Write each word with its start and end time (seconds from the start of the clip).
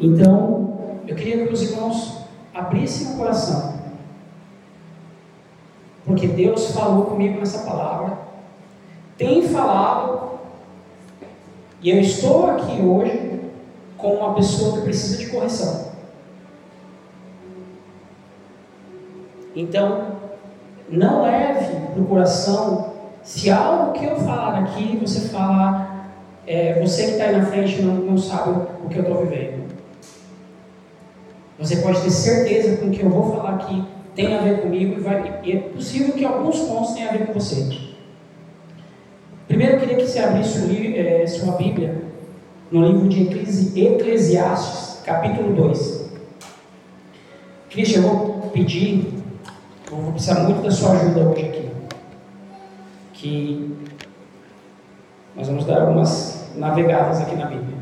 Então, 0.00 1.00
eu 1.06 1.14
queria 1.14 1.46
que 1.46 1.52
os 1.52 1.62
irmãos 1.70 2.24
abrissem 2.54 3.12
o 3.12 3.16
coração. 3.18 3.80
Porque 6.06 6.26
Deus 6.26 6.72
falou 6.72 7.04
comigo 7.04 7.38
nessa 7.38 7.60
palavra, 7.60 8.18
tem 9.18 9.46
falado, 9.48 10.38
e 11.82 11.90
eu 11.90 12.00
estou 12.00 12.50
aqui 12.50 12.80
hoje 12.80 13.40
com 13.98 14.14
uma 14.14 14.34
pessoa 14.34 14.78
que 14.78 14.84
precisa 14.84 15.18
de 15.18 15.26
correção. 15.26 15.90
Então, 19.54 20.12
não 20.88 21.22
leve 21.22 21.76
para 21.92 22.00
o 22.02 22.06
coração 22.06 22.94
se 23.22 23.50
algo 23.50 23.92
que 23.92 24.04
eu 24.04 24.16
falar 24.16 24.58
aqui 24.60 24.96
você 24.96 25.28
falar, 25.28 26.10
é, 26.46 26.80
você 26.80 27.04
que 27.04 27.10
está 27.12 27.24
aí 27.24 27.36
na 27.36 27.44
frente 27.46 27.82
não, 27.82 27.94
não 27.94 28.18
sabe 28.18 28.50
o 28.84 28.88
que 28.88 28.96
eu 28.96 29.02
estou 29.02 29.26
vivendo. 29.26 29.59
Você 31.60 31.76
pode 31.76 32.00
ter 32.00 32.10
certeza 32.10 32.76
que 32.78 32.86
o 32.86 32.90
que 32.90 33.02
eu 33.02 33.10
vou 33.10 33.36
falar 33.36 33.56
aqui 33.56 33.84
tem 34.14 34.34
a 34.34 34.40
ver 34.40 34.62
comigo 34.62 34.98
e, 34.98 35.00
vai, 35.00 35.40
e 35.44 35.52
é 35.52 35.60
possível 35.60 36.14
que 36.14 36.24
alguns 36.24 36.58
pontos 36.60 36.94
tenham 36.94 37.10
a 37.10 37.12
ver 37.12 37.26
com 37.26 37.34
você. 37.34 37.90
Primeiro 39.46 39.74
eu 39.74 39.80
queria 39.80 39.96
que 39.96 40.06
você 40.06 40.20
abrisse 40.20 40.96
é, 40.96 41.26
sua 41.26 41.52
Bíblia 41.56 42.02
no 42.70 42.86
livro 42.86 43.08
de 43.08 43.82
Eclesiastes, 43.84 45.02
capítulo 45.04 45.52
2. 45.54 46.10
Cristian, 47.68 48.02
eu 48.02 48.08
vou 48.08 48.50
pedir, 48.52 49.12
eu 49.90 49.96
vou 49.98 50.12
precisar 50.12 50.40
muito 50.40 50.62
da 50.62 50.70
sua 50.70 50.92
ajuda 50.92 51.28
hoje 51.28 51.44
aqui. 51.46 51.70
Que 53.12 53.76
nós 55.36 55.46
vamos 55.46 55.66
dar 55.66 55.82
algumas 55.82 56.48
navegadas 56.56 57.20
aqui 57.20 57.36
na 57.36 57.46
Bíblia. 57.46 57.79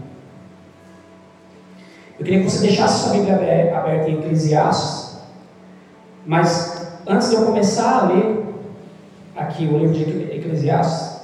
Eu 2.19 2.25
queria 2.25 2.43
que 2.43 2.51
você 2.51 2.67
deixasse 2.67 3.05
sua 3.05 3.12
Bíblia 3.12 3.34
aberta 3.77 4.11
em 4.11 4.19
Eclesiastes, 4.19 5.19
mas 6.27 6.98
antes 7.06 7.31
de 7.31 7.37
eu 7.37 7.47
começar 7.47 8.01
a 8.01 8.06
ler 8.09 8.45
aqui 9.37 9.67
o 9.67 9.79
livro 9.79 9.95
de 9.95 10.37
Eclesiastes, 10.37 11.20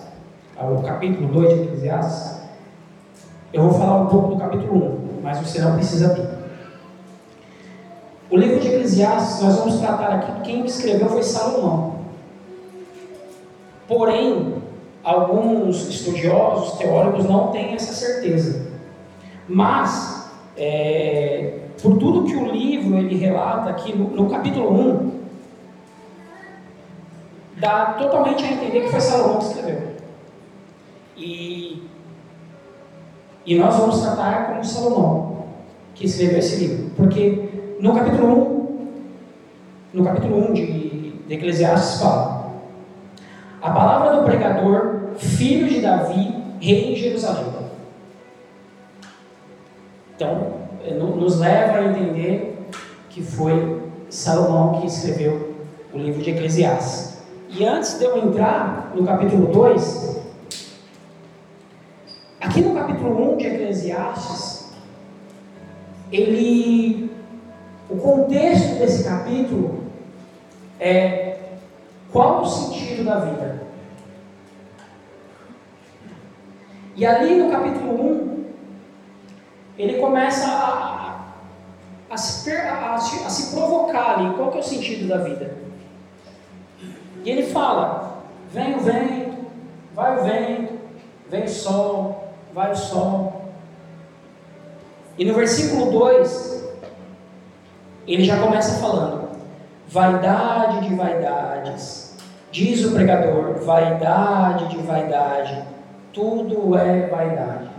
o 0.56 0.82
capítulo 0.82 1.26
2 1.32 1.48
de 1.48 1.62
Eclesiastes, 1.64 2.42
eu 3.52 3.62
vou 3.68 3.78
falar 3.78 4.02
um 4.02 4.06
pouco 4.06 4.34
do 4.34 4.36
capítulo 4.36 5.00
1, 5.18 5.20
mas 5.20 5.38
você 5.38 5.60
não 5.60 5.74
precisa 5.74 6.12
abrir. 6.12 6.28
O 8.30 8.36
livro 8.36 8.60
de 8.60 8.68
Eclesiastes, 8.68 9.42
nós 9.42 9.56
vamos 9.56 9.80
tratar 9.80 10.14
aqui, 10.14 10.42
quem 10.42 10.64
escreveu 10.64 11.08
foi 11.08 11.24
Salomão. 11.24 11.96
Porém, 13.88 14.62
alguns 15.02 15.88
estudiosos, 15.88 16.78
teólogos 16.78 17.24
não 17.24 17.48
têm 17.48 17.74
essa 17.74 17.92
certeza. 17.92 18.66
Mas, 19.48 20.13
é, 20.56 21.58
por 21.82 21.98
tudo 21.98 22.24
que 22.24 22.36
o 22.36 22.50
livro 22.50 22.96
ele 22.96 23.16
relata 23.16 23.70
aqui 23.70 23.96
no, 23.96 24.10
no 24.10 24.30
capítulo 24.30 24.72
1, 24.72 25.20
dá 27.56 27.94
totalmente 27.98 28.44
a 28.44 28.52
entender 28.52 28.82
que 28.82 28.88
foi 28.88 29.00
Salomão 29.00 29.38
que 29.38 29.44
escreveu. 29.44 29.94
E, 31.16 31.82
e 33.46 33.54
nós 33.56 33.76
vamos 33.76 34.00
tratar 34.00 34.48
como 34.48 34.64
Salomão 34.64 35.46
que 35.94 36.06
escreveu 36.06 36.38
esse 36.38 36.56
livro. 36.64 36.90
Porque 36.96 37.48
no 37.80 37.94
capítulo 37.94 38.78
1, 39.92 39.98
no 39.98 40.04
capítulo 40.04 40.50
1 40.50 40.52
de, 40.52 41.10
de 41.26 41.34
Eclesiastes 41.34 42.00
fala 42.00 42.34
a 43.64 43.70
palavra 43.70 44.16
do 44.16 44.24
pregador, 44.24 45.14
filho 45.16 45.66
de 45.66 45.80
Davi, 45.80 46.34
rei 46.60 46.92
em 46.92 46.96
Jerusalém. 46.96 47.53
Então, 50.16 50.52
nos 51.16 51.38
leva 51.38 51.78
a 51.78 51.84
entender 51.86 52.68
que 53.10 53.22
foi 53.22 53.82
Salomão 54.08 54.80
que 54.80 54.86
escreveu 54.86 55.54
o 55.92 55.98
livro 55.98 56.22
de 56.22 56.30
Eclesiastes. 56.30 57.18
E 57.48 57.64
antes 57.64 57.98
de 57.98 58.04
eu 58.04 58.18
entrar 58.18 58.92
no 58.94 59.04
capítulo 59.04 59.46
2, 59.46 60.20
aqui 62.40 62.60
no 62.60 62.74
capítulo 62.74 63.34
1 63.34 63.36
de 63.36 63.46
Eclesiastes, 63.46 64.72
ele, 66.12 67.10
o 67.90 67.96
contexto 67.96 68.78
desse 68.78 69.04
capítulo 69.04 69.84
é 70.78 71.38
qual 72.12 72.42
o 72.42 72.46
sentido 72.46 73.04
da 73.04 73.18
vida. 73.18 73.62
E 76.96 77.04
ali 77.04 77.36
no 77.36 77.50
capítulo 77.50 78.30
1, 78.30 78.33
ele 79.78 79.98
começa 79.98 80.46
a, 80.46 81.20
a, 82.10 82.16
se, 82.16 82.50
a, 82.50 82.94
a 82.94 82.98
se 82.98 83.54
provocar 83.54 84.18
ali, 84.18 84.34
qual 84.34 84.50
que 84.50 84.58
é 84.58 84.60
o 84.60 84.64
sentido 84.64 85.08
da 85.08 85.18
vida. 85.18 85.56
E 87.24 87.30
ele 87.30 87.44
fala: 87.44 88.22
vem 88.52 88.76
o 88.76 88.80
vento, 88.80 89.46
vai 89.94 90.18
o 90.18 90.24
vento, 90.24 90.78
vem 91.28 91.44
o 91.44 91.48
sol, 91.48 92.28
vai 92.52 92.72
o 92.72 92.76
sol. 92.76 93.44
E 95.18 95.24
no 95.24 95.34
versículo 95.34 95.90
2, 95.90 96.74
ele 98.06 98.24
já 98.24 98.38
começa 98.40 98.80
falando: 98.80 99.30
vaidade 99.88 100.88
de 100.88 100.94
vaidades. 100.94 102.16
Diz 102.50 102.84
o 102.84 102.92
pregador: 102.92 103.64
vaidade 103.64 104.68
de 104.68 104.78
vaidade 104.78 105.74
tudo 106.14 106.78
é 106.78 107.08
vaidade. 107.08 107.73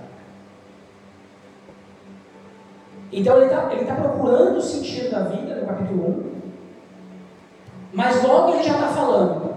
Então 3.12 3.38
ele 3.38 3.46
está 3.46 3.74
ele 3.74 3.86
tá 3.86 3.96
procurando 3.96 4.58
o 4.58 4.62
sentido 4.62 5.12
da 5.12 5.20
vida 5.24 5.56
no 5.56 5.68
capítulo 5.68 6.10
1, 6.10 6.36
mas 7.94 8.24
logo 8.24 8.54
ele 8.54 8.64
já 8.64 8.74
está 8.74 8.88
falando: 8.88 9.56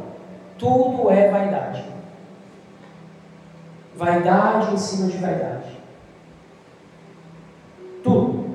tudo 0.59 1.11
é 1.11 1.31
vaidade. 1.31 1.85
Vaidade 3.97 4.75
em 4.75 4.79
cima 4.79 5.09
de 5.09 5.19
vaidade. 5.19 5.77
Tudo. 8.05 8.49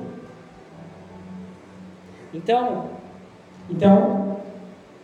Então, 2.32 2.86
então, 3.70 4.38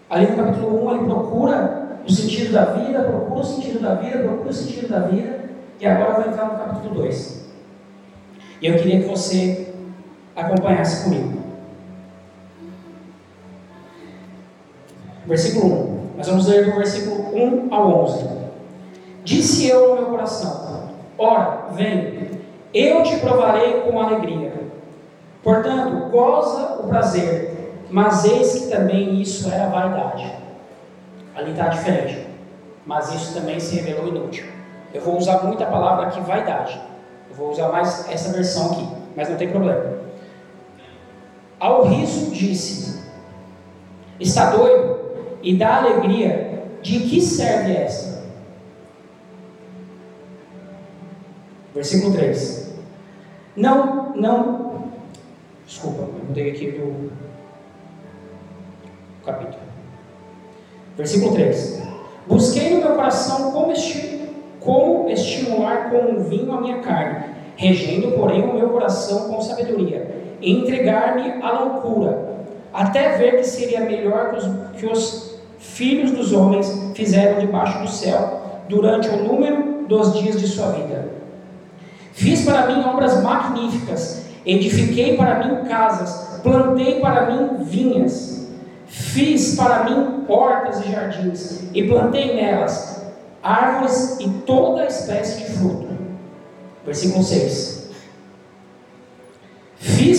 ali 0.08 0.26
no 0.26 0.36
capítulo 0.36 0.88
1 0.88 0.94
ele 0.94 1.04
procura 1.04 1.98
o 2.06 2.10
sentido 2.10 2.52
da 2.52 2.64
vida, 2.66 3.04
procura 3.04 3.40
o 3.40 3.44
sentido 3.44 3.80
da 3.80 3.94
vida, 3.94 4.18
procura 4.18 4.50
o 4.50 4.52
sentido 4.52 4.88
da 4.88 5.00
vida, 5.00 5.50
e 5.78 5.86
agora 5.86 6.20
vai 6.20 6.28
entrar 6.28 6.46
no 6.46 6.58
capítulo 6.58 6.94
2. 6.96 7.50
E 8.60 8.66
eu 8.66 8.74
queria 8.76 9.02
que 9.02 9.08
você 9.08 9.69
acompanhasse 10.40 11.04
comigo. 11.04 11.40
Versículo 15.26 15.74
1. 15.74 16.16
Nós 16.16 16.26
vamos 16.26 16.46
ler 16.48 16.64
do 16.64 16.76
versículo 16.76 17.34
1 17.34 17.74
ao 17.74 18.04
11. 18.04 18.28
Disse 19.24 19.68
eu 19.68 19.90
no 19.90 19.96
meu 19.96 20.06
coração: 20.06 20.90
Ora, 21.16 21.66
vem, 21.72 22.30
eu 22.74 23.02
te 23.02 23.16
provarei 23.18 23.80
com 23.82 24.00
alegria. 24.00 24.52
Portanto, 25.42 26.10
goza 26.10 26.80
o 26.80 26.88
prazer, 26.88 27.74
mas 27.90 28.24
eis 28.24 28.52
que 28.52 28.70
também 28.70 29.20
isso 29.20 29.50
era 29.50 29.68
vaidade. 29.68 30.30
Ali 31.34 31.52
está 31.52 31.68
diferente. 31.68 32.26
Mas 32.84 33.12
isso 33.14 33.34
também 33.34 33.60
se 33.60 33.76
revelou 33.76 34.08
inútil. 34.08 34.46
Eu 34.92 35.00
vou 35.00 35.16
usar 35.16 35.44
muita 35.44 35.66
palavra 35.66 36.08
aqui, 36.08 36.20
vaidade. 36.20 36.80
Eu 37.28 37.36
vou 37.36 37.50
usar 37.50 37.68
mais 37.68 38.10
essa 38.10 38.32
versão 38.32 38.72
aqui, 38.72 38.88
mas 39.16 39.28
não 39.28 39.36
tem 39.36 39.48
problema. 39.48 40.00
Ao 41.60 41.84
riso 41.84 42.30
disse: 42.30 43.02
Está 44.18 44.50
doido? 44.50 44.98
E 45.42 45.56
dá 45.56 45.76
alegria? 45.76 46.64
De 46.82 47.00
que 47.00 47.20
serve 47.20 47.72
esta? 47.74 48.24
Versículo 51.74 52.14
3. 52.14 52.74
Não, 53.54 54.16
não. 54.16 54.84
Desculpa, 55.66 56.02
eu 56.02 56.24
mudei 56.26 56.50
aqui 56.50 56.72
do 56.72 57.12
capítulo. 59.24 59.62
Versículo 60.96 61.34
3: 61.34 61.82
Busquei 62.26 62.74
no 62.74 62.80
meu 62.80 62.94
coração 62.94 63.52
como, 63.52 63.70
esti 63.70 64.28
como 64.60 65.10
estimular 65.10 65.90
com 65.90 65.98
um 65.98 66.22
vinho 66.24 66.52
a 66.52 66.60
minha 66.60 66.78
carne, 66.78 67.34
regendo, 67.56 68.12
porém, 68.12 68.42
o 68.42 68.54
meu 68.54 68.70
coração 68.70 69.28
com 69.28 69.40
sabedoria, 69.42 70.19
entregar-me 70.42 71.42
à 71.42 71.52
loucura, 71.52 72.30
até 72.72 73.16
ver 73.18 73.38
que 73.38 73.44
seria 73.44 73.80
melhor 73.80 74.30
que 74.30 74.36
os, 74.36 74.46
que 74.78 74.86
os 74.86 75.40
filhos 75.58 76.10
dos 76.12 76.32
homens 76.32 76.92
fizeram 76.94 77.38
debaixo 77.38 77.80
do 77.80 77.88
céu 77.88 78.40
durante 78.68 79.08
o 79.08 79.24
número 79.24 79.84
dos 79.88 80.18
dias 80.18 80.40
de 80.40 80.46
sua 80.46 80.72
vida. 80.72 81.08
Fiz 82.12 82.44
para 82.44 82.66
mim 82.66 82.82
obras 82.84 83.22
magníficas, 83.22 84.26
edifiquei 84.44 85.16
para 85.16 85.44
mim 85.44 85.64
casas, 85.68 86.40
plantei 86.42 87.00
para 87.00 87.30
mim 87.30 87.64
vinhas 87.64 88.40
Fiz 88.90 89.54
para 89.54 89.84
mim 89.84 90.24
portas 90.26 90.84
e 90.84 90.90
jardins, 90.90 91.62
e 91.72 91.86
plantei 91.86 92.34
nelas 92.34 93.06
árvores 93.40 94.18
e 94.18 94.28
toda 94.44 94.84
espécie 94.84 95.44
de 95.44 95.52
fruto. 95.52 95.86
Versículo 96.84 97.22
6. 97.22 97.79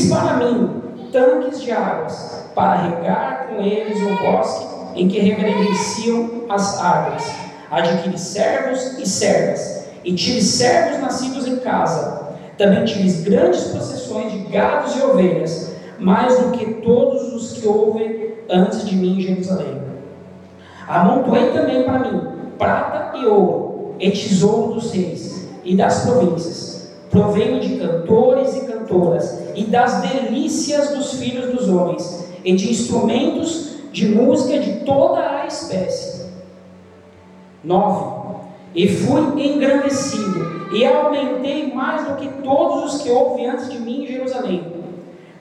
Para 0.09 0.37
mim 0.37 0.81
tanques 1.11 1.61
de 1.61 1.71
águas, 1.71 2.47
para 2.55 2.81
regar 2.83 3.47
com 3.47 3.61
eles 3.61 3.97
o 4.01 4.23
bosque 4.23 4.65
em 4.95 5.07
que 5.07 5.19
reverenciam 5.19 6.43
as 6.49 6.81
árvores. 6.81 7.25
Adquiri 7.69 8.17
servos 8.17 8.99
e 8.99 9.07
servas, 9.07 9.85
e 10.03 10.13
tive 10.13 10.41
servos 10.41 10.99
nascidos 10.99 11.47
em 11.47 11.57
casa. 11.57 12.29
Também 12.57 12.83
tive 12.85 13.29
grandes 13.29 13.63
possessões 13.65 14.31
de 14.31 14.39
gados 14.51 14.95
e 14.97 15.01
ovelhas, 15.01 15.71
mais 15.97 16.37
do 16.37 16.51
que 16.51 16.65
todos 16.75 17.33
os 17.33 17.53
que 17.53 17.67
houve 17.67 18.35
antes 18.49 18.85
de 18.85 18.95
mim 18.95 19.17
em 19.17 19.21
Jerusalém. 19.21 19.81
Amontoei 20.87 21.51
também 21.51 21.83
para 21.83 21.99
mim 21.99 22.21
prata 22.57 23.17
e 23.17 23.25
ouro, 23.25 23.95
e 23.99 24.11
tesouro 24.11 24.73
dos 24.73 24.91
reis 24.91 25.47
e 25.63 25.75
das 25.75 26.05
províncias. 26.05 26.91
Provei-me 27.09 27.59
de 27.59 27.77
cantores 27.77 28.55
e 28.55 28.70
e 29.55 29.63
das 29.65 30.01
delícias 30.01 30.89
dos 30.89 31.13
filhos 31.13 31.51
dos 31.51 31.69
homens, 31.69 32.27
e 32.43 32.53
de 32.55 32.71
instrumentos 32.71 33.75
de 33.91 34.07
música 34.07 34.59
de 34.59 34.85
toda 34.85 35.19
a 35.19 35.45
espécie. 35.45 36.25
9. 37.63 38.21
E 38.73 38.87
fui 38.87 39.45
engrandecido, 39.45 40.69
e 40.73 40.85
aumentei 40.85 41.73
mais 41.73 42.07
do 42.07 42.15
que 42.15 42.27
todos 42.41 42.93
os 42.93 43.01
que 43.01 43.09
houve 43.11 43.45
antes 43.45 43.69
de 43.69 43.79
mim 43.79 44.03
em 44.03 44.07
Jerusalém. 44.07 44.65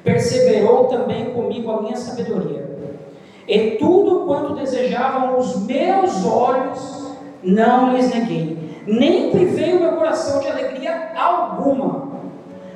Perseverou 0.03 0.85
também 0.87 1.26
comigo 1.32 1.70
a 1.70 1.82
minha 1.82 1.96
sabedoria. 1.96 2.69
E 3.46 3.73
tudo 3.73 4.26
quanto 4.26 4.55
desejavam 4.55 5.38
os 5.38 5.64
meus 5.67 6.25
olhos, 6.25 7.14
não 7.43 7.94
lhes 7.94 8.12
neguei. 8.12 8.58
Nem 8.87 9.31
privei 9.31 9.76
o 9.76 9.81
meu 9.81 9.93
coração 9.93 10.41
de 10.41 10.49
alegria 10.49 11.12
alguma. 11.17 12.10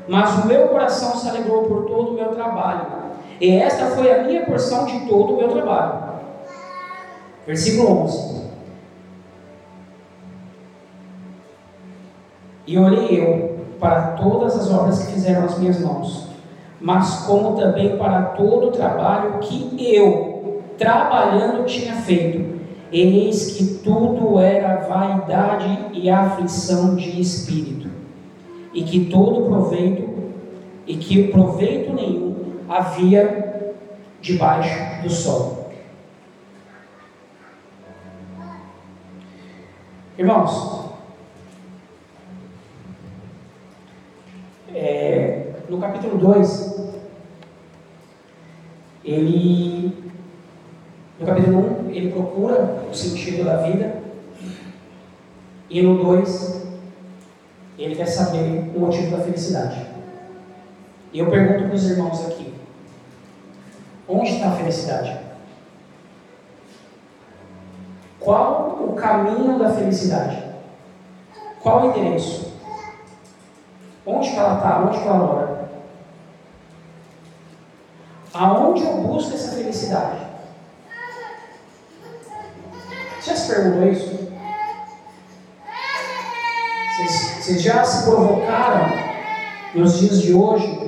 Mas 0.08 0.44
o 0.44 0.46
meu 0.46 0.68
coração 0.68 1.16
se 1.16 1.28
alegrou 1.28 1.64
por 1.64 1.86
todo 1.86 2.10
o 2.10 2.14
meu 2.14 2.28
trabalho. 2.28 2.86
E 3.40 3.56
esta 3.56 3.86
foi 3.86 4.12
a 4.12 4.22
minha 4.22 4.44
porção 4.44 4.84
de 4.84 5.06
todo 5.06 5.34
o 5.34 5.36
meu 5.36 5.48
trabalho. 5.48 6.14
Versículo 7.46 8.02
11. 8.04 8.44
E 12.66 12.78
olhei 12.78 13.20
eu 13.20 13.58
para 13.78 14.12
todas 14.12 14.56
as 14.56 14.70
obras 14.72 15.04
que 15.04 15.12
fizeram 15.12 15.44
as 15.44 15.58
minhas 15.58 15.80
mãos, 15.80 16.28
mas 16.80 17.24
como 17.26 17.56
também 17.56 17.98
para 17.98 18.22
todo 18.22 18.68
o 18.68 18.72
trabalho 18.72 19.38
que 19.40 19.94
eu, 19.94 20.62
trabalhando, 20.78 21.66
tinha 21.66 21.94
feito. 21.96 22.54
Eis 22.90 23.56
que 23.56 23.78
tudo 23.82 24.38
era 24.38 24.86
vaidade 24.86 25.90
e 25.92 26.08
aflição 26.08 26.94
de 26.94 27.20
espírito, 27.20 27.88
e 28.74 28.82
que 28.82 29.06
todo 29.06 29.48
proveito, 29.48 30.32
e 30.86 30.96
que 30.96 31.28
proveito 31.28 31.94
nenhum 31.94 32.34
havia 32.68 33.72
debaixo 34.20 35.02
do 35.02 35.08
sol. 35.08 35.72
Irmãos, 40.18 40.90
é, 44.74 45.52
no 45.68 45.78
capítulo 45.78 46.18
2, 46.18 46.74
ele, 49.04 49.92
no 51.18 51.26
capítulo 51.26 51.58
1, 51.58 51.60
um, 51.60 51.90
ele 51.90 52.10
procura 52.10 52.84
o 52.90 52.94
sentido 52.94 53.44
da 53.44 53.56
vida, 53.58 54.02
e 55.70 55.82
no 55.82 56.02
2, 56.02 56.63
ele 57.78 57.96
quer 57.96 58.06
saber 58.06 58.72
o 58.74 58.80
motivo 58.80 59.16
da 59.16 59.24
felicidade. 59.24 59.86
E 61.12 61.18
eu 61.18 61.30
pergunto 61.30 61.64
para 61.64 61.74
os 61.74 61.90
irmãos 61.90 62.26
aqui: 62.26 62.54
onde 64.08 64.30
está 64.30 64.48
a 64.48 64.56
felicidade? 64.56 65.18
Qual 68.20 68.78
o 68.88 68.94
caminho 68.94 69.58
da 69.58 69.70
felicidade? 69.70 70.42
Qual 71.60 71.82
o 71.82 71.90
endereço? 71.90 72.52
Onde 74.06 74.30
que 74.30 74.36
ela 74.36 74.56
está? 74.56 74.80
Onde 74.80 74.98
que 74.98 75.06
ela 75.06 75.18
mora? 75.18 75.68
Aonde 78.32 78.82
eu 78.82 78.96
busco 78.98 79.34
essa 79.34 79.56
felicidade? 79.56 80.24
Você 83.20 83.30
já 83.30 83.36
se 83.36 83.54
perguntou 83.54 83.88
isso? 83.88 84.33
Vocês, 87.44 87.60
já 87.60 87.84
se 87.84 88.06
provocaram 88.06 88.86
nos 89.74 89.98
dias 89.98 90.22
de 90.22 90.32
hoje 90.32 90.80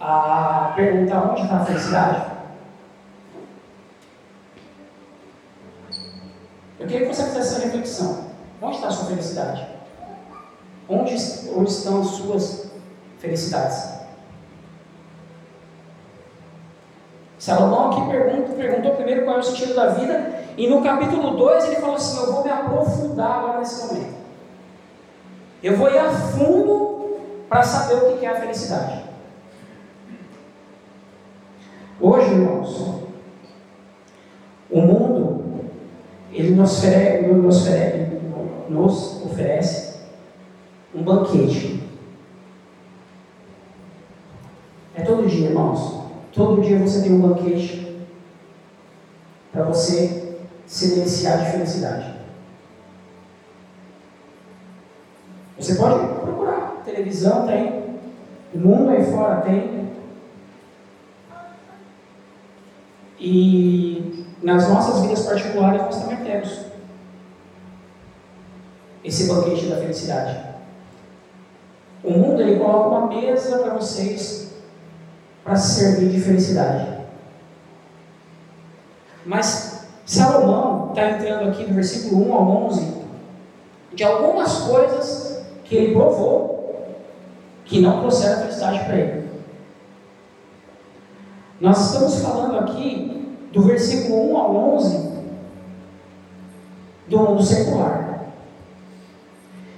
a 0.00 0.72
perguntar 0.74 1.30
onde 1.30 1.42
está 1.42 1.58
a 1.58 1.64
felicidade? 1.64 2.32
Eu 6.80 6.86
queria 6.88 7.06
que 7.06 7.14
você 7.14 7.22
fizesse 7.26 7.54
essa 7.54 7.64
reflexão. 7.64 8.24
Onde 8.60 8.74
está 8.74 8.88
a 8.88 8.90
sua 8.90 9.06
felicidade? 9.06 9.68
Onde, 10.88 11.14
onde 11.54 11.70
estão 11.70 12.00
as 12.00 12.06
suas 12.08 12.72
felicidades? 13.20 14.00
Salomão 17.38 17.92
aqui 17.92 18.10
pergunta, 18.10 18.52
perguntou 18.54 18.96
primeiro 18.96 19.22
qual 19.22 19.36
é 19.36 19.38
o 19.38 19.44
sentido 19.44 19.76
da 19.76 19.90
vida, 19.90 20.42
e 20.56 20.68
no 20.68 20.82
capítulo 20.82 21.36
2 21.36 21.66
ele 21.66 21.76
falou 21.76 21.94
assim: 21.94 22.18
Eu 22.18 22.32
vou 22.32 22.42
me 22.42 22.50
aprofundar 22.50 23.38
agora 23.38 23.58
nesse 23.60 23.86
momento. 23.86 24.17
Eu 25.62 25.76
vou 25.76 25.90
ir 25.90 25.98
a 25.98 26.10
fundo 26.10 27.18
para 27.48 27.62
saber 27.62 27.94
o 27.94 28.18
que 28.18 28.24
é 28.24 28.28
a 28.28 28.40
felicidade. 28.40 29.04
Hoje, 32.00 32.30
irmãos, 32.30 33.02
o 34.70 34.80
mundo 34.80 35.64
ele 36.32 36.54
nos 36.54 36.78
oferece, 36.78 37.26
nos 37.26 37.56
oferece, 37.56 38.20
nos 38.68 39.22
oferece 39.24 39.98
um 40.94 41.02
banquete. 41.02 41.82
É 44.94 45.02
todo 45.02 45.26
dia, 45.26 45.48
irmãos. 45.48 46.04
Todo 46.32 46.62
dia 46.62 46.78
você 46.78 47.02
tem 47.02 47.12
um 47.12 47.20
banquete 47.20 48.06
para 49.50 49.64
você 49.64 50.36
se 50.66 50.94
deliciar 50.94 51.38
de 51.38 51.50
felicidade. 51.50 52.17
Você 55.68 55.74
pode 55.74 55.98
procurar. 56.14 56.80
Televisão 56.82 57.46
tem. 57.46 57.84
O 58.54 58.58
mundo 58.58 58.88
aí 58.88 59.04
fora 59.04 59.42
tem. 59.42 59.90
E 63.20 64.24
nas 64.42 64.66
nossas 64.66 65.02
vidas 65.02 65.26
particulares 65.26 65.82
nós 65.82 66.00
também 66.00 66.24
temos 66.24 66.60
esse 69.04 69.28
banquete 69.28 69.66
da 69.66 69.76
felicidade. 69.76 70.42
O 72.02 72.12
mundo 72.12 72.40
ele 72.40 72.58
coloca 72.58 72.88
uma 72.88 73.06
mesa 73.08 73.58
para 73.58 73.74
vocês 73.74 74.54
para 75.44 75.56
servir 75.56 76.08
de 76.08 76.20
felicidade. 76.22 76.98
Mas 79.26 79.86
Salomão 80.06 80.88
está 80.88 81.10
entrando 81.10 81.50
aqui 81.50 81.66
no 81.66 81.74
versículo 81.74 82.26
1 82.26 82.32
ao 82.32 82.48
11 82.68 82.98
de 83.92 84.04
algumas 84.04 84.60
coisas 84.60 85.37
que 85.68 85.76
ele 85.76 85.92
provou 85.92 86.86
que 87.64 87.80
não 87.80 88.00
trouxeram 88.00 88.40
felicidade 88.40 88.84
para 88.84 88.96
ele. 88.96 89.28
Nós 91.60 91.86
estamos 91.86 92.20
falando 92.20 92.58
aqui 92.60 93.36
do 93.52 93.62
versículo 93.62 94.32
1 94.32 94.36
ao 94.38 94.56
11 94.76 95.08
do 97.08 97.18
mundo 97.18 97.42
secular. 97.42 98.24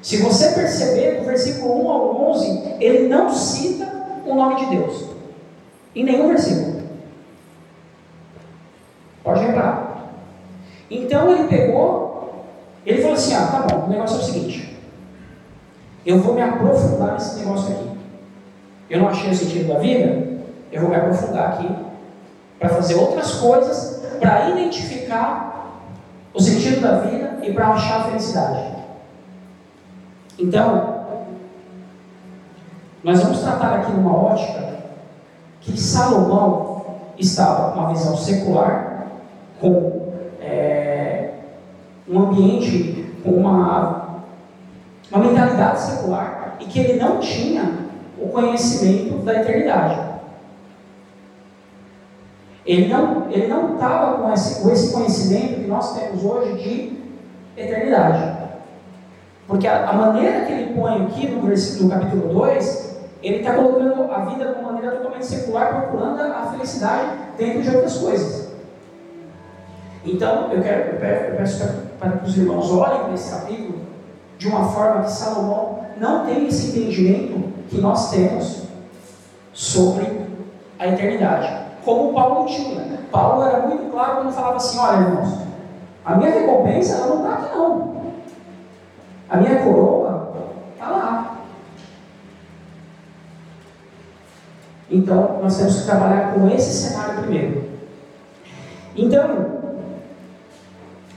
Se 0.02 0.18
você 0.18 0.52
perceber, 0.52 1.20
do 1.20 1.26
versículo 1.26 1.84
1 1.84 1.90
ao 1.90 2.30
11, 2.30 2.76
ele 2.80 3.08
não 3.08 3.30
cita 3.30 3.86
o 4.24 4.34
nome 4.34 4.56
de 4.56 4.76
Deus. 4.76 5.10
Em 5.94 6.04
nenhum 6.04 6.28
versículo. 6.28 6.80
Pode 9.24 9.44
reparar. 9.44 10.12
Então 10.90 11.30
ele 11.30 11.48
pegou, 11.48 12.44
ele 12.86 13.02
falou 13.02 13.16
assim: 13.16 13.34
ah, 13.34 13.46
tá 13.46 13.74
bom, 13.74 13.86
o 13.86 13.90
negócio 13.90 14.16
é 14.16 14.20
o 14.20 14.24
seguinte. 14.24 14.69
Eu 16.04 16.18
vou 16.20 16.34
me 16.34 16.42
aprofundar 16.42 17.12
nesse 17.12 17.38
negócio 17.40 17.72
aqui. 17.74 17.90
Eu 18.88 19.00
não 19.00 19.08
achei 19.08 19.30
o 19.30 19.34
sentido 19.34 19.72
da 19.72 19.78
vida, 19.78 20.40
eu 20.72 20.80
vou 20.80 20.90
me 20.90 20.96
aprofundar 20.96 21.52
aqui 21.52 21.68
para 22.58 22.68
fazer 22.70 22.94
outras 22.94 23.34
coisas, 23.34 24.02
para 24.18 24.50
identificar 24.50 25.80
o 26.34 26.40
sentido 26.40 26.80
da 26.80 26.98
vida 27.00 27.38
e 27.42 27.52
para 27.52 27.68
achar 27.68 28.00
a 28.00 28.04
felicidade. 28.04 28.70
Então, 30.38 31.00
nós 33.02 33.22
vamos 33.22 33.40
tratar 33.40 33.74
aqui 33.74 33.92
numa 33.92 34.14
ótica 34.14 34.70
que 35.60 35.78
Salomão 35.78 36.84
estava 37.18 37.72
com 37.72 37.80
uma 37.80 37.92
visão 37.92 38.16
secular, 38.16 39.06
com 39.60 40.12
é, 40.40 41.34
um 42.08 42.20
ambiente, 42.20 43.14
com 43.22 43.30
uma, 43.30 43.99
uma 45.10 45.24
mentalidade 45.24 45.80
secular, 45.80 46.56
e 46.60 46.64
que 46.66 46.78
ele 46.78 47.00
não 47.00 47.18
tinha 47.18 47.62
o 48.18 48.28
conhecimento 48.28 49.24
da 49.24 49.40
eternidade. 49.40 50.10
Ele 52.64 52.88
não 52.88 53.30
ele 53.30 53.48
não 53.48 53.74
estava 53.74 54.18
com 54.18 54.32
esse, 54.32 54.62
com 54.62 54.70
esse 54.70 54.92
conhecimento 54.92 55.60
que 55.60 55.66
nós 55.66 55.98
temos 55.98 56.24
hoje 56.24 56.52
de 56.62 57.60
eternidade. 57.60 58.38
Porque 59.46 59.66
a, 59.66 59.88
a 59.88 59.92
maneira 59.92 60.44
que 60.44 60.52
ele 60.52 60.74
põe 60.74 61.06
aqui 61.06 61.28
no, 61.28 61.42
no 61.42 61.90
capítulo 61.90 62.34
2, 62.34 63.00
ele 63.22 63.36
está 63.38 63.54
colocando 63.54 64.12
a 64.12 64.24
vida 64.26 64.52
de 64.52 64.60
uma 64.60 64.72
maneira 64.72 64.96
totalmente 64.96 65.26
secular, 65.26 65.74
procurando 65.74 66.20
a 66.20 66.52
felicidade 66.52 67.10
dentro 67.36 67.62
de 67.62 67.74
outras 67.74 67.98
coisas. 67.98 68.50
Então, 70.04 70.52
eu, 70.52 70.62
quero, 70.62 70.96
eu 70.96 71.36
peço 71.36 71.68
para 71.98 72.12
que 72.12 72.26
os 72.26 72.38
irmãos 72.38 72.70
olhem 72.70 73.00
para 73.04 73.14
esse 73.14 73.30
capítulo 73.30 73.79
de 74.40 74.48
uma 74.48 74.70
forma 74.70 75.02
que 75.02 75.12
Salomão 75.12 75.80
não 75.98 76.24
tem 76.24 76.48
esse 76.48 76.70
entendimento 76.70 77.52
que 77.68 77.78
nós 77.78 78.10
temos 78.10 78.62
sobre 79.52 80.28
a 80.78 80.88
eternidade. 80.88 81.66
Como 81.84 82.14
Paulo 82.14 82.46
tinha. 82.46 83.00
Paulo 83.12 83.44
era 83.44 83.66
muito 83.66 83.92
claro 83.92 84.16
quando 84.16 84.32
falava 84.32 84.56
assim: 84.56 84.78
olha, 84.78 85.02
irmãos, 85.02 85.40
a 86.06 86.14
minha 86.16 86.30
recompensa 86.30 86.94
ela 86.94 87.06
não 87.08 87.16
está 87.18 87.34
aqui, 87.34 87.54
não. 87.54 88.02
A 89.28 89.36
minha 89.36 89.62
coroa 89.62 90.32
está 90.72 90.90
lá. 90.90 91.36
Então, 94.90 95.38
nós 95.42 95.58
temos 95.58 95.80
que 95.80 95.84
trabalhar 95.84 96.32
com 96.32 96.48
esse 96.48 96.88
cenário 96.88 97.20
primeiro. 97.20 97.70
Então, 98.96 99.60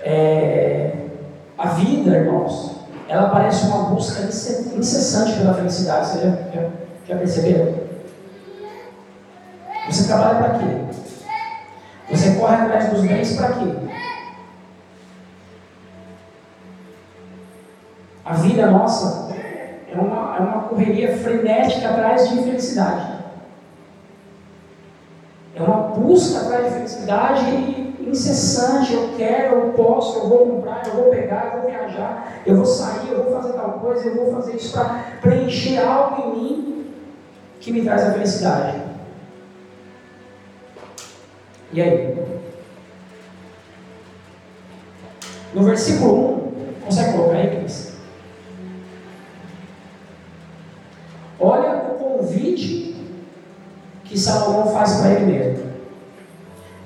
é, 0.01 1.07
a 1.57 1.69
vida, 1.69 2.17
irmãos, 2.17 2.82
ela 3.13 3.29
parece 3.29 3.67
uma 3.67 3.89
busca 3.89 4.23
incessante 4.23 5.33
pela 5.33 5.53
felicidade. 5.53 6.07
Você 6.07 6.17
já, 6.17 6.29
já, 6.51 6.69
já 7.07 7.15
perceberam? 7.15 7.75
Você 9.87 10.07
trabalha 10.07 10.39
para 10.39 10.57
quê? 10.57 10.65
Você 12.09 12.33
corre 12.33 12.55
atrás 12.55 12.89
dos 12.89 13.01
bens 13.01 13.35
para 13.35 13.53
quê? 13.53 13.71
A 18.25 18.33
vida 18.33 18.71
nossa 18.71 19.31
é 19.87 19.95
uma, 19.95 20.35
é 20.35 20.39
uma 20.39 20.63
correria 20.63 21.15
frenética 21.15 21.89
atrás 21.89 22.27
de 22.27 22.39
infelicidade. 22.39 23.13
É 25.53 25.61
uma 25.61 25.89
busca 25.89 26.41
atrás 26.41 26.65
de 26.65 26.71
felicidade 26.79 27.82
incessante. 28.09 28.93
Eu 28.93 29.09
quero, 29.17 29.55
eu 29.55 29.69
posso, 29.71 30.19
eu 30.19 30.29
vou 30.29 30.47
comprar, 30.47 30.87
eu 30.87 30.93
vou 30.95 31.05
pegar, 31.05 31.51
eu 31.53 31.61
vou 31.61 31.69
viajar, 31.69 32.41
eu 32.45 32.55
vou 32.55 32.65
sair, 32.65 33.09
eu 33.09 33.23
vou 33.23 33.33
fazer 33.33 33.53
tal 33.53 33.79
coisa, 33.79 34.07
eu 34.07 34.15
vou 34.15 34.31
fazer 34.33 34.55
isso 34.55 34.73
para 34.73 35.03
preencher 35.21 35.77
algo 35.79 36.21
em 36.21 36.35
mim 36.35 36.85
que 37.59 37.71
me 37.71 37.83
traz 37.83 38.03
a 38.03 38.11
felicidade. 38.13 38.81
E 41.71 41.81
aí? 41.81 42.17
No 45.53 45.63
versículo 45.63 46.51
1, 46.81 46.85
consegue 46.85 47.13
colocar 47.13 47.37
aí, 47.37 47.59
Cris? 47.59 47.93
Olha 51.39 51.77
o 51.77 51.95
convite 51.95 52.95
que 54.05 54.19
Salomão 54.19 54.71
faz 54.71 54.97
para 54.97 55.13
ele 55.13 55.25
mesmo. 55.31 55.72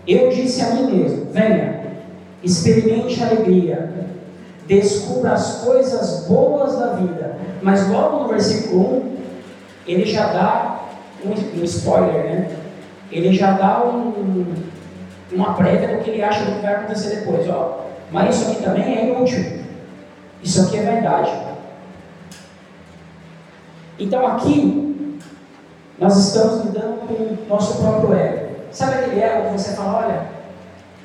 Eu 0.08 0.30
disse 0.30 0.62
a 0.62 0.72
mim 0.72 0.98
mesmo: 0.98 1.32
venha, 1.32 1.82
experimente 2.44 3.22
a 3.22 3.28
alegria, 3.28 3.90
descubra 4.66 5.34
as 5.34 5.62
coisas 5.64 6.28
boas 6.28 6.78
da 6.78 6.94
vida. 6.94 7.38
Mas 7.62 7.90
logo 7.90 8.24
no 8.24 8.30
versículo 8.30 8.98
1, 8.98 9.18
ele 9.88 10.06
já 10.06 10.28
dá 10.28 10.80
um, 11.26 11.60
um 11.60 11.64
spoiler, 11.64 12.24
né? 12.24 12.58
Ele 13.12 13.34
já 13.34 13.54
dá 13.54 13.84
um, 13.84 14.46
uma 15.32 15.54
prévia 15.54 15.98
do 15.98 16.04
que 16.04 16.12
ele 16.12 16.24
acha 16.24 16.46
que 16.46 16.62
vai 16.62 16.76
acontecer 16.76 17.18
depois. 17.18 17.48
Ó, 17.50 17.86
mas 18.12 18.36
isso 18.36 18.52
aqui 18.52 18.64
também 18.64 18.98
é 18.98 19.10
inútil. 19.10 19.58
Isso 20.44 20.62
aqui 20.62 20.78
é 20.78 20.82
verdade. 20.82 21.32
Então 24.00 24.28
aqui, 24.28 25.20
nós 26.00 26.18
estamos 26.18 26.66
lidando 26.66 27.00
com 27.08 27.14
o 27.14 27.38
nosso 27.50 27.82
próprio 27.82 28.14
ego. 28.14 28.47
Sabe 28.72 28.96
aquele 28.96 29.22
ego 29.22 29.48
que 29.48 29.54
você 29.54 29.76
fala, 29.76 30.06
olha, 30.06 30.28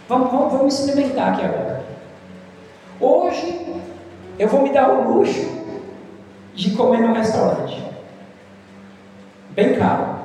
vamos, 0.09 0.31
vamos, 0.31 0.53
vamos 0.53 0.79
experimentar 0.79 1.35
aqui 1.35 1.45
agora. 1.45 1.85
Hoje, 3.01 3.83
eu 4.39 4.49
vou 4.49 4.63
me 4.63 4.73
dar 4.73 4.91
o 4.91 5.13
luxo 5.13 5.49
de 6.55 6.75
comer 6.77 7.01
num 7.01 7.13
restaurante. 7.13 7.83
Bem 9.51 9.79
caro. 9.79 10.17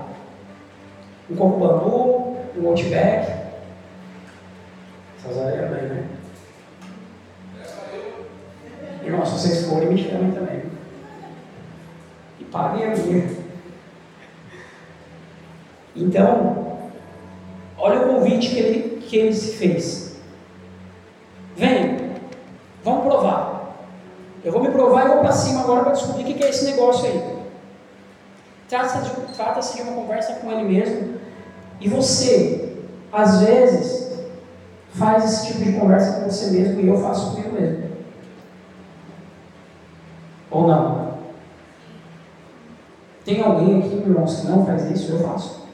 Um 1.30 1.36
coco 1.36 1.60
bambu, 1.60 2.38
um 2.58 2.68
outback. 2.70 3.32
Essas 5.20 5.38
áreas 5.38 5.70
bem, 5.70 5.90
né? 5.90 6.08
Se 9.26 9.34
vocês 9.34 9.66
forem, 9.68 9.90
me 9.90 9.98
chamem 10.04 10.32
também. 10.32 10.64
E 12.40 12.44
paguem 12.46 12.86
a 12.86 12.96
minha. 12.96 13.38
Então, 15.96 16.67
olha 17.78 18.02
o 18.02 18.16
convite 18.16 18.50
que 18.50 18.60
ele, 18.60 19.02
que 19.02 19.18
ele 19.18 19.34
se 19.34 19.56
fez. 19.56 20.18
Vem, 21.56 22.12
vamos 22.84 23.06
provar. 23.06 23.76
Eu 24.44 24.52
vou 24.52 24.62
me 24.62 24.70
provar 24.70 25.06
e 25.06 25.08
vou 25.10 25.20
para 25.20 25.32
cima 25.32 25.62
agora 25.62 25.84
para 25.84 25.94
descobrir 25.94 26.24
o 26.24 26.26
que 26.26 26.44
é 26.44 26.50
esse 26.50 26.66
negócio 26.66 27.06
aí. 27.06 27.38
Trata-se 28.70 29.10
de, 29.10 29.34
trata 29.34 29.60
de 29.60 29.82
uma 29.82 29.94
conversa 29.94 30.34
com 30.36 30.52
ele 30.52 30.64
mesmo. 30.64 31.16
E 31.80 31.88
você, 31.88 32.78
às 33.12 33.42
vezes, 33.42 34.20
faz 34.94 35.26
esse 35.26 35.48
tipo 35.48 35.64
de 35.64 35.80
conversa 35.80 36.20
com 36.20 36.30
você 36.30 36.48
mesmo 36.48 36.80
e 36.80 36.88
eu 36.88 36.98
faço 36.98 37.32
comigo 37.32 37.54
mesmo. 37.54 37.88
Ou 40.50 40.68
não? 40.68 41.08
Tem 43.24 43.42
alguém 43.42 43.80
aqui, 43.80 43.96
irmãos, 43.96 44.40
que 44.40 44.48
não 44.48 44.66
faz 44.66 44.90
isso? 44.90 45.12
Eu 45.12 45.20
faço. 45.20 45.67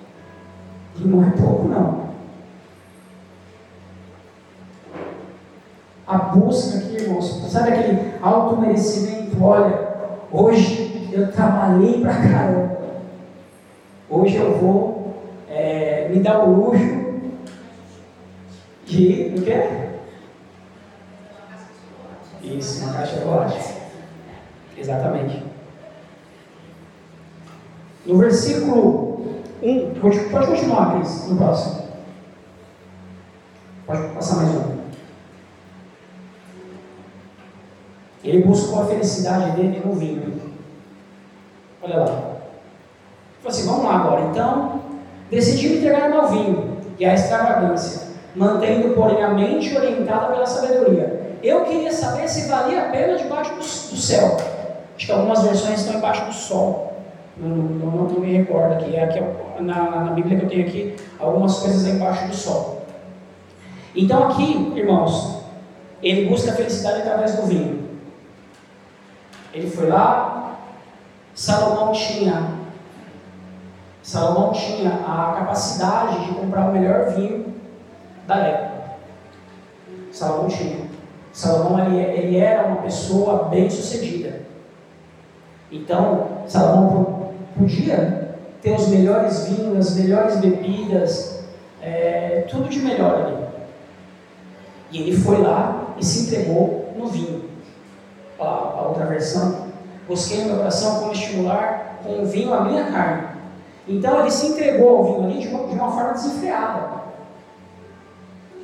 E 0.99 1.07
não 1.07 1.23
é 1.23 1.31
pouco, 1.31 1.67
não. 1.67 2.03
A 6.05 6.17
busca 6.17 6.77
aqui, 6.77 6.95
irmãos, 6.95 7.41
sabe 7.51 7.71
aquele 7.71 8.13
auto-merecimento? 8.21 9.43
Olha, 9.43 9.93
hoje 10.31 11.09
eu 11.11 11.31
trabalhei 11.31 12.01
pra 12.01 12.13
caramba. 12.13 12.77
Hoje 14.09 14.35
eu 14.35 14.57
vou 14.57 15.15
é, 15.49 16.09
me 16.09 16.19
dar 16.19 16.43
o 16.43 16.53
luxo 16.53 17.03
de. 18.85 19.33
O 19.37 19.41
quê? 19.41 19.83
Isso, 22.43 22.83
uma 22.83 22.93
caixa 22.93 23.15
de 23.15 23.21
chocolate. 23.21 23.73
Exatamente. 24.77 25.43
No 28.05 28.17
versículo 28.17 29.12
1, 29.63 29.93
pode, 30.01 30.19
continuar, 30.19 30.95
Cris, 30.95 31.29
no 31.29 31.37
próximo. 31.37 31.83
Pode 33.85 34.07
passar 34.09 34.35
mais 34.35 34.49
um. 34.49 34.73
Ele 38.23 38.43
buscou 38.43 38.81
a 38.81 38.85
felicidade 38.85 39.51
dele 39.51 39.81
no 39.85 39.93
vinho. 39.93 40.41
Olha 41.81 41.99
lá. 41.99 42.05
Falei 42.05 42.29
assim, 43.45 43.65
vamos 43.65 43.85
lá 43.85 43.95
agora. 43.95 44.21
Então, 44.31 44.81
decidiu 45.29 45.77
entregar 45.77 46.11
ao 46.11 46.27
vinho 46.27 46.77
e 46.99 47.05
à 47.05 47.13
extravagância, 47.13 48.07
mantendo, 48.35 48.93
porém, 48.95 49.23
a 49.23 49.29
mente 49.29 49.75
orientada 49.75 50.27
pela 50.27 50.45
sabedoria. 50.45 51.37
Eu 51.41 51.65
queria 51.65 51.91
saber 51.91 52.27
se 52.29 52.47
valia 52.47 52.83
a 52.83 52.89
pena 52.89 53.17
debaixo 53.17 53.51
do, 53.51 53.59
do 53.59 53.63
céu. 53.97 54.37
Acho 54.95 55.05
que 55.05 55.11
algumas 55.11 55.41
versões 55.43 55.79
estão 55.79 55.95
embaixo 55.95 56.25
do 56.25 56.33
sol. 56.33 56.82
Não, 57.37 57.49
não, 57.49 57.91
não 57.91 58.19
me 58.19 58.37
recordo 58.37 58.73
aqui. 58.73 58.95
É 58.95 59.03
aqui 59.03 59.19
na, 59.61 59.89
na 60.05 60.11
Bíblia 60.11 60.39
que 60.39 60.45
eu 60.45 60.49
tenho 60.49 60.67
aqui, 60.67 60.95
algumas 61.19 61.59
coisas 61.59 61.85
embaixo 61.87 62.27
do 62.27 62.35
sol. 62.35 62.85
Então 63.95 64.27
aqui, 64.27 64.73
irmãos, 64.75 65.43
ele 66.01 66.29
busca 66.29 66.51
a 66.51 66.55
felicidade 66.55 67.01
através 67.01 67.35
do 67.35 67.43
vinho. 67.43 67.83
Ele 69.53 69.69
foi 69.69 69.87
lá, 69.87 70.57
Salomão 71.35 71.91
tinha, 71.91 72.53
Salomão 74.01 74.51
tinha 74.51 74.89
a 74.89 75.35
capacidade 75.37 76.25
de 76.25 76.33
comprar 76.33 76.69
o 76.69 76.73
melhor 76.73 77.11
vinho 77.11 77.53
da 78.27 78.37
época. 78.37 78.73
Salomão 80.11 80.47
tinha. 80.47 80.87
Salomão 81.31 81.85
ele, 81.85 81.99
ele 81.99 82.37
era 82.37 82.67
uma 82.67 82.77
pessoa 82.77 83.45
bem 83.45 83.69
sucedida. 83.69 84.41
Então, 85.71 86.43
Salomão 86.47 87.12
podia 87.57 88.37
ter 88.61 88.75
os 88.75 88.87
melhores 88.87 89.47
vinhos, 89.47 89.87
as 89.87 89.95
melhores 89.95 90.37
bebidas, 90.37 91.43
é, 91.81 92.45
tudo 92.49 92.69
de 92.69 92.79
melhor 92.79 93.15
ali. 93.15 93.43
E 94.91 95.01
ele 95.01 95.17
foi 95.17 95.41
lá 95.41 95.95
e 95.97 96.05
se 96.05 96.27
entregou 96.27 96.93
no 96.97 97.07
vinho. 97.07 97.49
A, 98.39 98.43
a 98.43 98.87
outra 98.87 99.05
versão, 99.05 99.67
busquei 100.07 100.41
no 100.41 100.47
meu 100.47 100.57
coração 100.57 100.99
como 100.99 101.11
estimular 101.11 101.99
com 102.03 102.21
o 102.21 102.25
vinho 102.25 102.53
a 102.53 102.63
minha 102.63 102.85
carne. 102.85 103.27
Então 103.87 104.21
ele 104.21 104.31
se 104.31 104.47
entregou 104.47 104.97
ao 104.97 105.03
vinho 105.05 105.23
ali 105.25 105.39
de 105.39 105.47
uma, 105.49 105.67
de 105.67 105.73
uma 105.73 105.91
forma 105.91 106.13
desenfreada. 106.13 107.03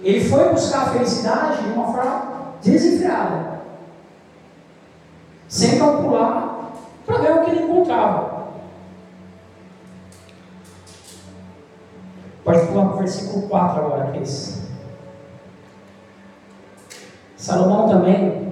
Ele 0.02 0.24
foi 0.30 0.50
buscar 0.50 0.84
a 0.84 0.90
felicidade 0.92 1.64
de 1.64 1.74
uma 1.74 1.92
forma 1.92 2.54
desenfreada, 2.64 3.60
sem 5.48 5.78
calcular 5.78 6.72
para 7.06 7.18
ver 7.18 7.34
o 7.34 7.44
que 7.44 7.52
ele 7.52 7.64
encontrava. 7.64 8.39
Pode 12.44 12.68
pular 12.68 12.86
para 12.86 12.96
o 12.96 13.00
versículo 13.00 13.48
4 13.48 13.86
agora, 13.86 14.12
Cris. 14.12 14.60
Salomão 17.36 17.90
também, 17.90 18.52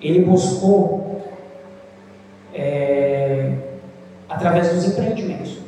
ele 0.00 0.24
buscou 0.24 1.24
é, 2.52 3.52
através 4.28 4.72
dos 4.72 4.86
empreendimentos. 4.86 5.58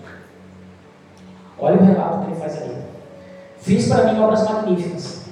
Olha 1.59 1.77
o 1.77 1.85
relato 1.85 2.21
que 2.21 2.33
ele 2.33 2.41
faz 2.41 2.63
ali. 2.63 2.77
Fiz 3.59 3.89
para 3.89 4.13
mim 4.13 4.21
obras 4.21 4.45
magníficas, 4.45 5.25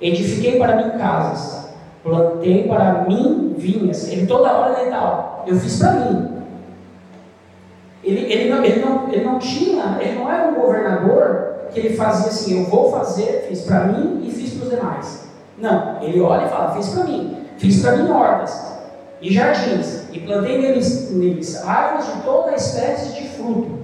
edifiquei 0.00 0.58
para 0.58 0.76
mim 0.76 0.98
casas, 0.98 1.70
plantei 2.02 2.66
para 2.66 3.04
mim 3.04 3.54
vinhas. 3.56 4.08
Ele 4.08 4.26
toda 4.26 4.52
hora 4.52 4.80
ele 4.80 4.90
tal, 4.90 5.44
eu 5.46 5.56
fiz 5.56 5.78
para 5.78 5.92
mim. 5.92 6.37
Ele, 8.08 8.32
ele, 8.32 8.50
não, 8.50 8.64
ele, 8.64 8.80
não, 8.80 9.12
ele 9.12 9.22
não 9.22 9.38
tinha, 9.38 9.98
ele 10.00 10.18
não 10.18 10.32
era 10.32 10.48
um 10.48 10.54
governador 10.54 11.56
que 11.70 11.78
ele 11.78 11.94
fazia 11.94 12.28
assim, 12.28 12.58
eu 12.58 12.70
vou 12.70 12.90
fazer, 12.90 13.44
fiz 13.46 13.60
para 13.60 13.84
mim 13.84 14.22
e 14.26 14.30
fiz 14.30 14.54
para 14.54 14.64
os 14.64 14.70
demais. 14.70 15.28
Não, 15.58 16.02
ele 16.02 16.18
olha 16.22 16.46
e 16.46 16.48
fala, 16.48 16.74
fiz 16.74 16.88
para 16.88 17.04
mim, 17.04 17.36
fiz 17.58 17.82
para 17.82 17.96
mim 17.98 18.10
hortas 18.10 18.78
e 19.20 19.30
jardins, 19.30 20.04
e 20.10 20.20
plantei 20.20 20.58
neles, 20.58 21.10
neles 21.10 21.62
árvores 21.62 22.06
de 22.06 22.22
toda 22.22 22.54
espécie 22.54 23.20
de 23.20 23.28
fruto. 23.28 23.78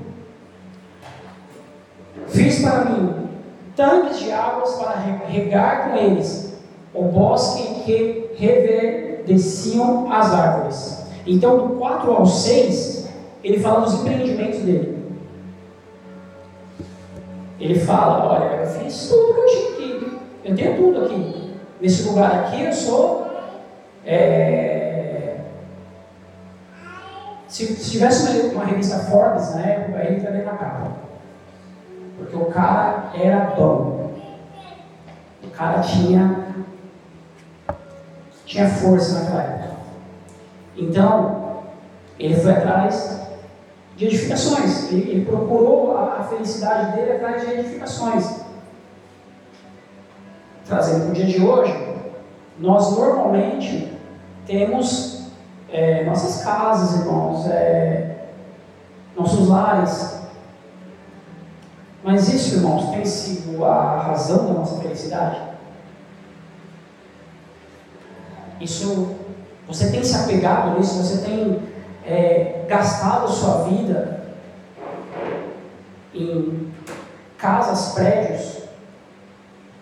Fiz 2.29 2.63
para 2.63 2.87
mim 2.87 3.29
tanques 3.77 4.21
de 4.21 4.33
águas 4.33 4.73
para 4.77 4.97
regar 5.29 5.91
com 5.91 5.97
eles 5.99 6.55
o 6.95 7.03
bosque 7.03 7.61
em 7.61 7.75
que 7.81 8.31
reverdeciam 8.37 10.11
as 10.11 10.33
árvores. 10.33 11.05
Então, 11.27 11.59
do 11.59 11.75
4 11.75 12.11
ao 12.11 12.25
6, 12.25 13.04
ele 13.45 13.61
fala 13.61 13.81
dos 13.81 14.01
empreendimentos 14.01 14.61
dele. 14.61 15.05
Ele 17.61 17.79
fala: 17.79 18.27
Olha, 18.27 18.63
eu 18.63 18.67
fiz 18.67 19.09
tudo 19.09 19.35
que 19.35 19.41
eu 19.41 19.47
tinha 19.47 19.69
aqui, 19.71 20.19
eu 20.45 20.57
tenho 20.57 20.77
tudo 20.77 21.05
aqui. 21.05 21.55
Nesse 21.81 22.09
lugar 22.09 22.33
aqui, 22.33 22.63
eu 22.63 22.73
sou. 22.73 23.27
É... 24.07 25.37
Se, 27.47 27.67
se, 27.67 27.91
tivesse 27.93 28.49
uma, 28.49 28.65
revista 28.65 28.99
Forbes 29.01 29.55
na 29.55 29.61
época, 29.61 30.03
ele 30.03 30.17
estaria 30.17 30.45
na 30.45 30.53
capa. 30.53 30.93
Porque 32.17 32.35
o 32.35 32.47
cara 32.47 33.13
era 33.15 33.51
dono. 33.55 34.11
O 35.43 35.51
cara 35.51 35.81
tinha, 35.81 36.47
tinha 38.47 38.69
força 38.69 39.21
naquela 39.21 39.43
época. 39.43 39.75
Então, 40.77 41.63
ele 42.19 42.35
foi 42.35 42.53
atrás 42.53 43.24
de 43.97 44.07
edificações. 44.07 44.91
Ele, 44.91 45.11
ele 45.11 45.25
procurou 45.25 45.97
a, 45.97 46.21
a, 46.21 46.25
felicidade 46.25 46.97
dele 46.97 47.13
atrás 47.13 47.47
de 47.47 47.55
edificações. 47.55 48.41
Trazendo 50.67 51.03
para 51.03 51.11
o 51.11 51.15
dia 51.15 51.27
de 51.27 51.45
hoje, 51.45 51.75
nós 52.59 52.97
normalmente 52.97 53.93
temos 54.47 55.27
é, 55.71 56.05
nossas 56.05 56.43
casas, 56.43 57.01
irmãos, 57.01 57.47
é, 57.47 58.29
nossos 59.17 59.49
lares. 59.49 60.21
Mas 62.03 62.33
isso, 62.33 62.57
irmãos, 62.57 62.91
tem 62.91 63.05
sido 63.05 63.65
a 63.65 63.99
razão 64.01 64.47
da 64.47 64.53
nossa 64.53 64.81
felicidade? 64.81 65.41
Isso, 68.61 69.15
você 69.67 69.91
tem 69.91 70.03
se 70.03 70.15
apegado 70.17 70.79
nisso? 70.79 71.03
Você 71.03 71.23
tem 71.23 71.74
é, 72.07 72.65
gastado 72.69 73.31
sua 73.31 73.65
vida 73.65 74.25
em 76.15 76.73
casas, 77.39 77.95
prédios, 77.95 78.65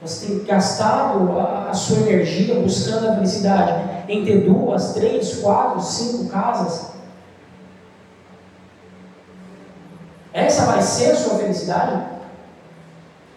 você 0.01 0.27
tem 0.27 0.45
gastado 0.45 1.39
a, 1.39 1.71
a 1.71 1.75
sua 1.75 1.99
energia 1.99 2.61
buscando 2.61 3.09
a 3.09 3.15
felicidade 3.15 4.03
em 4.09 4.25
ter 4.25 4.41
duas, 4.41 4.95
três, 4.95 5.39
quatro, 5.39 5.81
cinco 5.81 6.29
casas. 6.29 6.93
Essa 10.33 10.67
vai 10.67 10.83
ser 10.83 11.13
a 11.13 11.17
sua 11.17 11.39
felicidade? 11.39 12.05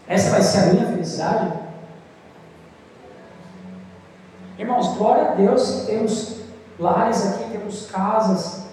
Essa 0.08 0.32
vai 0.32 0.41
ser 0.41 0.58
a 0.60 0.74
minha 0.74 0.88
felicidade? 0.88 1.54
Irmãos, 4.58 4.95
glória 4.95 5.32
a 5.32 5.36
Deus 5.36 5.69
que 5.69 5.86
temos 5.88 6.38
lares 6.80 7.28
aqui, 7.28 7.52
temos 7.52 7.91
casas, 7.91 8.64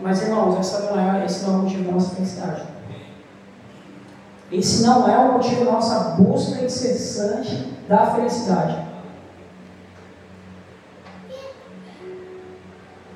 mas, 0.00 0.22
irmãos, 0.22 0.58
essa 0.58 0.90
não 0.90 1.16
é, 1.16 1.24
esse 1.24 1.44
não 1.44 1.54
é 1.54 1.56
o 1.58 1.62
motivo 1.62 1.84
da 1.84 1.92
nossa 1.92 2.14
felicidade. 2.14 2.62
Esse 4.50 4.82
não 4.82 5.08
é 5.08 5.18
o 5.18 5.32
motivo 5.32 5.64
da 5.64 5.72
nossa 5.72 5.98
busca 6.16 6.64
incessante 6.64 7.74
da 7.86 8.14
felicidade. 8.14 8.88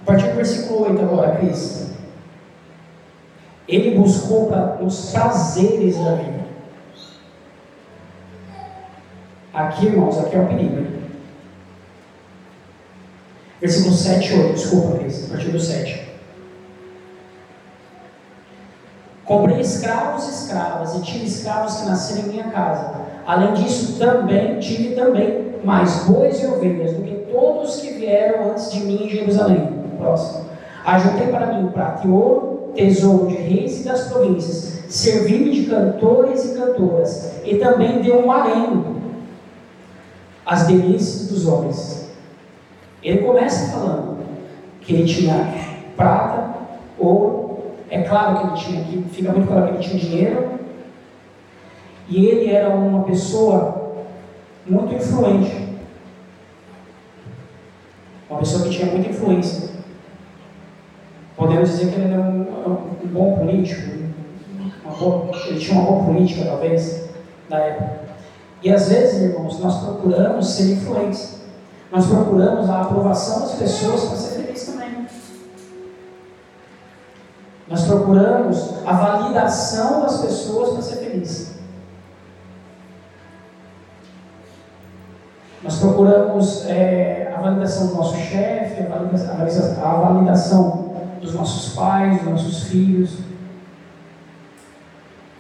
A 0.03 0.05
partir 0.05 0.29
do 0.29 0.35
versículo 0.35 0.91
8 0.91 1.03
agora, 1.03 1.37
Cris. 1.37 1.93
Ele 3.69 3.97
buscou 3.97 4.51
os 4.83 5.13
prazeres 5.13 5.97
da 5.97 6.17
vida. 6.17 6.43
Aqui, 9.55 9.87
irmãos, 9.87 10.19
aqui 10.19 10.37
é 10.37 10.41
o 10.41 10.47
perigo. 10.47 11.03
Versículo 13.61 13.95
7 13.95 14.33
e 14.33 14.39
8, 14.39 14.55
desculpa, 14.55 14.99
Cris, 14.99 15.25
a 15.25 15.29
partir 15.29 15.51
do 15.51 15.61
7. 15.61 16.02
Comprei 19.25 19.61
escravos 19.61 20.27
e 20.27 20.31
escravas, 20.31 20.95
e 20.97 21.03
tive 21.03 21.27
escravos 21.27 21.77
que 21.77 21.87
nasceram 21.87 22.29
em 22.29 22.33
minha 22.33 22.51
casa. 22.51 22.93
Além 23.27 23.53
disso, 23.55 23.99
também 23.99 24.59
tive 24.59 24.95
também 24.95 25.53
mais 25.65 26.05
bois 26.05 26.43
e 26.43 26.47
ovelhas 26.47 26.93
do 26.95 27.03
que 27.03 27.15
todos 27.33 27.77
que 27.77 27.93
vieram 27.93 28.51
antes 28.51 28.73
de 28.73 28.81
mim 28.81 29.05
em 29.05 29.09
Jerusalém. 29.09 29.69
Próximo. 29.97 30.47
Ajuntei 30.85 31.29
para 31.29 31.47
mim 31.47 31.69
prata 31.69 32.07
e 32.07 32.11
ouro, 32.11 32.73
tesouro 32.75 33.29
de 33.29 33.37
reis 33.37 33.81
e 33.81 33.85
das 33.85 34.09
províncias, 34.09 34.83
servi-me 34.89 35.53
de 35.53 35.67
cantores 35.67 36.45
e 36.45 36.59
cantoras, 36.59 37.33
e 37.45 37.57
também 37.57 38.03
deu 38.03 38.27
um 38.27 38.33
harém 38.33 38.85
as 40.45 40.67
delícias 40.67 41.29
dos 41.29 41.47
homens. 41.47 42.09
Ele 43.03 43.19
começa 43.19 43.71
falando 43.71 44.19
que 44.81 44.95
ele 44.95 45.05
tinha 45.05 45.35
prata, 45.97 46.55
ouro, 46.99 47.42
é 47.93 48.01
claro 48.05 48.39
que 48.39 48.47
ele 48.47 48.57
tinha 48.57 49.03
fica 49.09 49.33
muito 49.33 49.47
claro 49.47 49.67
que 49.67 49.75
ele 49.75 49.83
tinha 49.83 49.99
dinheiro. 49.99 50.59
E 52.09 52.25
ele 52.25 52.51
era 52.51 52.71
uma 52.71 53.05
pessoa 53.05 54.07
muito 54.67 54.95
influente. 54.95 55.77
Uma 58.31 58.39
pessoa 58.39 58.65
que 58.65 58.71
tinha 58.71 58.91
muita 58.91 59.11
influência. 59.11 59.69
Podemos 61.37 61.69
dizer 61.69 61.93
que 61.93 62.01
ele 62.01 62.15
era 62.15 62.23
um, 62.23 62.41
um 63.05 63.09
bom 63.09 63.37
político. 63.37 63.93
Boa, 64.99 65.31
ele 65.47 65.61
tinha 65.61 65.79
uma 65.79 65.91
boa 65.91 66.05
política, 66.05 66.47
talvez, 66.47 67.11
na 67.51 67.59
época. 67.59 68.01
E 68.63 68.73
às 68.73 68.89
vezes, 68.89 69.21
irmãos, 69.21 69.59
nós 69.59 69.85
procuramos 69.85 70.49
ser 70.49 70.73
influentes. 70.73 71.43
Nós 71.91 72.07
procuramos 72.07 72.71
a 72.71 72.81
aprovação 72.81 73.41
das 73.41 73.53
pessoas 73.57 74.05
para 74.07 74.17
ser 74.17 74.43
feliz 74.43 74.65
também. 74.65 74.93
Nós 77.73 77.87
procuramos 77.87 78.75
a 78.85 78.93
validação 78.93 80.03
das 80.03 80.21
pessoas 80.21 80.75
para 80.75 80.83
ser 80.83 80.97
feliz. 80.97 81.53
Nós 85.65 85.79
procuramos 85.79 86.67
é, 86.67 87.33
a 87.35 87.41
validação 87.41 87.87
do 87.87 87.95
nosso 87.95 88.15
chefe, 88.15 88.83
a 88.83 88.95
validação, 88.95 89.83
a 89.83 89.95
validação 89.95 90.95
dos 91.19 91.33
nossos 91.33 91.75
pais, 91.75 92.21
dos 92.21 92.31
nossos 92.33 92.65
filhos. 92.65 93.21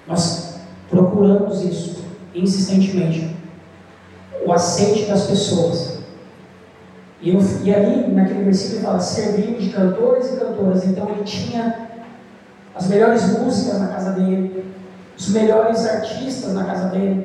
Nós 0.08 0.54
procuramos 0.88 1.62
isso 1.62 2.02
insistentemente. 2.34 3.36
O 4.46 4.52
aceite 4.54 5.04
das 5.04 5.26
pessoas. 5.26 5.98
E, 7.20 7.28
eu, 7.28 7.40
e 7.62 7.74
ali, 7.74 8.10
naquele 8.10 8.44
versículo, 8.44 8.78
ele 8.78 8.86
fala: 8.86 9.00
servindo 9.00 9.60
de 9.60 9.68
cantores 9.68 10.32
e 10.32 10.36
cantoras. 10.38 10.86
Então 10.86 11.10
ele 11.10 11.24
tinha 11.24 11.91
as 12.82 12.88
melhores 12.88 13.38
músicas 13.38 13.78
na 13.78 13.86
casa 13.86 14.10
dele, 14.10 14.64
os 15.16 15.28
melhores 15.28 15.86
artistas 15.86 16.52
na 16.52 16.64
casa 16.64 16.88
dele. 16.88 17.24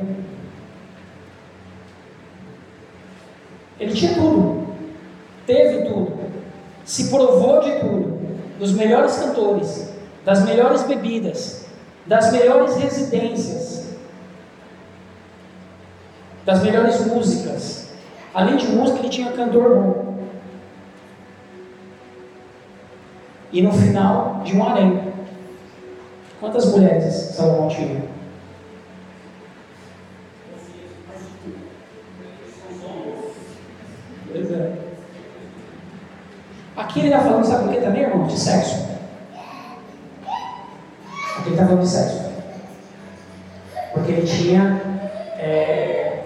Ele 3.80 3.93
tinha 3.93 4.13
tudo, 4.13 4.67
teve 5.48 5.89
tudo, 5.89 6.20
se 6.86 7.10
provou 7.10 7.60
de 7.62 7.80
tudo, 7.80 8.20
dos 8.60 8.72
melhores 8.72 9.17
cantores, 9.17 9.89
das 10.24 10.46
melhores 10.46 10.84
bebidas, 10.84 11.65
das 12.06 12.32
melhores 12.32 12.76
residências. 12.78 13.78
das 16.46 16.63
melhores 16.63 17.06
músicas. 17.06 17.89
Além 18.34 18.56
de 18.56 18.67
música, 18.67 19.00
ele 19.00 19.10
tinha 19.10 19.34
cantor 19.34 19.70
bom. 19.76 20.17
E 23.52 23.62
no 23.62 23.74
final, 23.74 24.43
de 24.46 24.56
um 24.56 24.65
harém. 24.65 25.08
Quantas 26.39 26.65
mulheres 26.67 27.13
Salomão 27.13 27.67
tinha? 27.67 28.04
Pois 34.32 34.52
é. 34.52 34.71
Aqui 36.76 37.00
ele 37.00 37.08
está 37.08 37.21
falando, 37.21 37.43
sabe 37.43 37.63
por 37.63 37.73
que 37.73 37.82
também, 37.82 38.04
irmão? 38.04 38.28
De 38.28 38.38
sexo. 38.38 38.86
Aqui 41.38 41.47
ele 41.47 41.52
está 41.52 41.65
falando 41.65 41.82
de 41.82 41.89
sexo. 41.89 42.32
Porque 43.93 44.12
ele 44.12 44.28
tinha 44.28 44.82
é, 45.39 46.23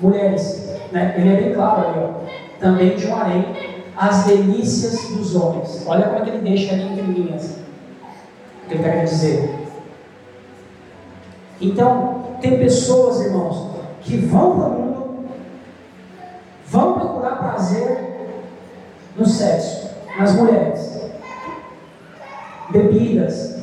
mulheres. 0.00 0.78
Né? 0.90 1.14
Ele 1.18 1.28
é 1.28 1.36
bem 1.42 1.52
claro 1.52 1.88
ali, 1.88 1.98
ó. 1.98 2.20
Também 2.58 2.96
de 2.96 3.06
um 3.06 3.16
harém, 3.16 3.44
as 3.96 4.24
delícias 4.24 5.08
dos 5.10 5.34
homens. 5.34 5.84
Olha 5.86 6.06
como 6.06 6.18
é 6.18 6.22
que 6.22 6.30
ele 6.30 6.48
deixa 6.48 6.72
ali 6.72 6.84
entre 6.84 7.02
linhas. 7.02 7.58
Que 8.70 8.76
ele 8.76 8.82
está 8.82 8.90
querendo 8.92 9.08
dizer. 9.08 9.66
Então, 11.60 12.36
tem 12.40 12.56
pessoas, 12.56 13.20
irmãos, 13.20 13.76
que 14.00 14.16
vão 14.16 14.56
para 14.56 14.68
o 14.68 14.70
mundo, 14.70 15.28
vão 16.66 17.00
procurar 17.00 17.36
prazer 17.36 17.98
no 19.16 19.26
sexo, 19.26 19.90
nas 20.16 20.36
mulheres, 20.36 21.00
bebidas, 22.70 23.58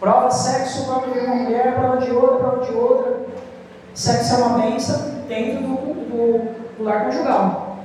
prova 0.00 0.28
sexo, 0.32 0.84
prova 0.86 1.12
de 1.12 1.20
uma 1.20 1.34
mulher, 1.36 1.76
prova 1.76 1.98
de 1.98 2.10
outra, 2.10 2.38
prova 2.38 2.64
de 2.66 2.72
outra. 2.72 3.26
Sexo 3.94 4.34
é 4.34 4.36
uma 4.38 4.58
bênção 4.58 5.22
dentro 5.28 5.62
do, 5.62 5.76
do, 5.76 6.76
do 6.76 6.82
lar 6.82 7.04
conjugal. 7.04 7.78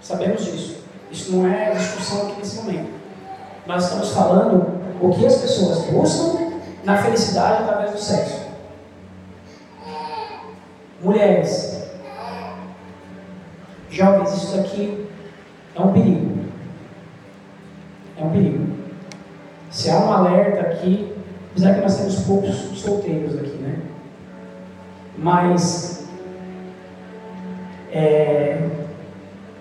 Sabemos 0.00 0.42
disso. 0.46 0.82
Isso 1.10 1.36
não 1.36 1.46
é 1.46 1.72
discussão 1.72 2.28
aqui 2.28 2.38
nesse 2.38 2.56
momento. 2.56 3.01
Nós 3.66 3.84
estamos 3.84 4.10
falando 4.10 4.66
o 5.00 5.10
que 5.10 5.24
as 5.24 5.36
pessoas 5.36 5.84
buscam 5.86 6.52
na 6.84 6.96
felicidade 6.96 7.62
através 7.62 7.92
do 7.92 7.98
sexo. 7.98 8.42
Mulheres, 11.00 11.82
jovens, 13.90 14.34
isso 14.34 14.58
aqui 14.58 15.08
é 15.76 15.80
um 15.80 15.92
perigo. 15.92 16.44
É 18.16 18.24
um 18.24 18.30
perigo. 18.30 18.72
Se 19.70 19.90
há 19.90 19.98
um 19.98 20.12
alerta 20.12 20.60
aqui, 20.60 21.14
apesar 21.50 21.74
que 21.74 21.80
nós 21.80 21.96
temos 21.96 22.20
poucos 22.20 22.54
solteiros 22.80 23.36
aqui, 23.36 23.56
né? 23.56 23.80
Mas 25.16 26.08
é, 27.92 28.68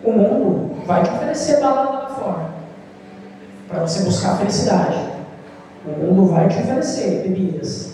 o 0.03 0.11
mundo 0.11 0.83
vai 0.85 1.03
te 1.03 1.09
oferecer 1.11 1.59
balada 1.59 1.91
lá 1.91 2.09
fora 2.09 2.50
para 3.71 3.87
você 3.87 4.03
buscar 4.03 4.33
a 4.33 4.37
felicidade. 4.37 4.99
O 5.85 5.89
mundo 5.89 6.27
vai 6.27 6.47
te 6.47 6.59
oferecer 6.59 7.23
bebidas, 7.23 7.93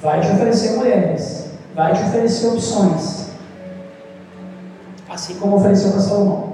vai 0.00 0.20
te 0.20 0.28
oferecer 0.32 0.76
mulheres, 0.76 1.50
vai 1.74 1.92
te 1.92 2.02
oferecer 2.02 2.48
opções. 2.48 3.30
Assim 5.08 5.34
como 5.34 5.56
ofereceu 5.56 5.92
para 5.92 6.00
Salomão. 6.00 6.52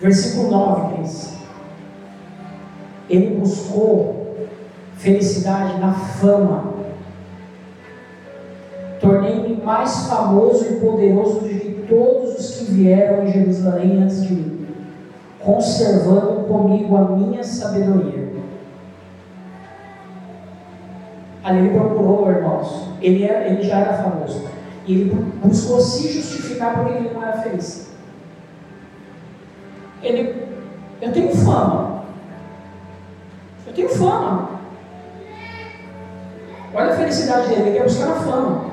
Versículo 0.00 0.50
9 0.50 1.02
diz: 1.02 1.34
Ele 3.10 3.38
buscou 3.38 4.46
felicidade 4.96 5.78
na 5.78 5.92
fama. 5.92 6.70
Tornei-me 9.00 9.60
mais 9.62 10.06
famoso 10.06 10.64
e 10.66 10.76
poderoso 10.76 11.40
do 11.40 11.48
que 11.48 11.84
todos 11.88 12.38
os 12.38 12.56
que 12.56 12.72
vieram 12.72 13.24
em 13.24 13.32
Jerusalém 13.32 14.02
antes 14.02 14.22
de 14.22 14.34
mim, 14.34 14.59
conservando 15.44 16.44
comigo 16.44 16.96
a 16.96 17.08
minha 17.08 17.42
sabedoria 17.42 18.30
Ali 21.42 21.60
ele 21.60 21.78
procurou, 21.78 22.30
irmãos. 22.30 22.88
Ele, 23.00 23.24
era, 23.24 23.46
ele 23.46 23.62
já 23.62 23.78
era 23.78 24.02
famoso. 24.02 24.46
E 24.86 24.92
ele 24.92 25.14
buscou 25.42 25.80
se 25.80 26.12
justificar 26.12 26.74
porque 26.74 26.92
ele 26.92 27.14
não 27.14 27.22
era 27.22 27.40
feliz. 27.40 27.90
Ele, 30.02 30.46
eu 31.00 31.12
tenho 31.12 31.34
fama. 31.34 32.04
Eu 33.66 33.72
tenho 33.72 33.88
fama. 33.88 34.60
Olha 36.74 36.92
a 36.92 36.96
felicidade 36.96 37.48
dele, 37.48 37.62
ele 37.62 37.78
quer 37.78 37.84
buscar 37.84 38.12
a 38.12 38.14
fama. 38.16 38.70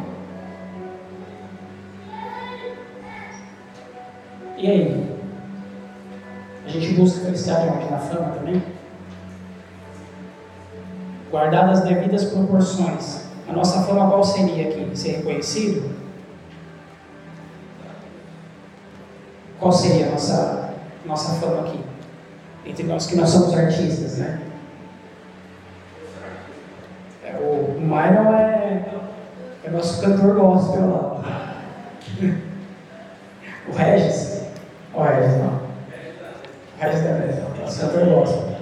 E 4.57 4.67
aí? 4.69 5.16
Gente 6.79 6.93
busca 6.93 7.21
felicidade 7.21 7.69
onde? 7.69 7.89
Na 7.89 7.97
fama 7.97 8.29
também? 8.35 8.61
guardadas 11.31 11.79
as 11.79 11.85
devidas 11.85 12.25
proporções. 12.25 13.27
A 13.47 13.53
nossa 13.53 13.83
fama 13.83 14.09
qual 14.09 14.23
seria 14.23 14.69
aqui? 14.69 14.97
Ser 14.97 15.17
reconhecido? 15.17 15.95
Qual 19.59 19.71
seria 19.71 20.07
a 20.07 20.11
nossa, 20.11 20.73
nossa 21.05 21.33
fama 21.35 21.67
aqui? 21.67 21.79
Entre 22.65 22.83
nós 22.83 23.07
que 23.07 23.15
nós 23.15 23.29
somos 23.29 23.57
artistas, 23.57 24.17
né? 24.17 24.41
É, 27.23 27.37
o 27.37 27.79
Myron 27.79 28.33
é, 28.35 28.85
é 29.63 29.69
nosso 29.69 30.01
cantor 30.01 30.35
gospel 30.35 30.89
lá. 30.89 31.55
O 33.69 33.73
Regis, 33.73 34.43
o 34.93 35.01
Regis 35.01 35.37
não. 35.39 35.56
O 36.77 36.81
Regis 36.81 37.05
é 37.05 37.59
nosso 37.59 37.79
cantor 37.79 38.05
gospel 38.05 38.57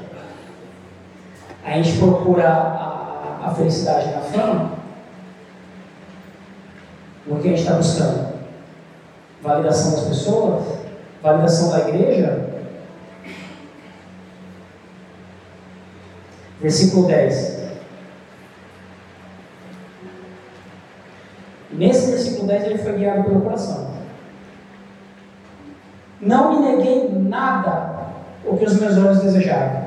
a 1.65 1.81
gente 1.81 1.97
procura 1.97 2.47
a, 2.47 3.47
a 3.47 3.55
felicidade 3.55 4.11
na 4.11 4.21
fama, 4.21 4.75
o 7.27 7.35
que 7.37 7.47
a 7.47 7.49
gente 7.49 7.61
está 7.61 7.73
buscando? 7.73 8.35
Validação 9.41 9.91
das 9.93 10.07
pessoas? 10.07 10.63
Validação 11.23 11.71
da 11.71 11.89
igreja? 11.89 12.49
Versículo 16.61 17.07
10. 17.07 17.65
Nesse 21.71 22.11
versículo 22.11 22.47
10 22.47 22.63
ele 22.63 22.77
foi 22.77 22.93
guiado 22.93 23.23
pelo 23.23 23.41
coração. 23.41 23.95
Não 26.21 26.53
me 26.53 26.75
neguei 26.75 27.09
nada 27.11 27.94
o 28.45 28.57
que 28.57 28.65
os 28.65 28.79
meus 28.79 28.97
olhos 28.97 29.19
desejaram. 29.21 29.85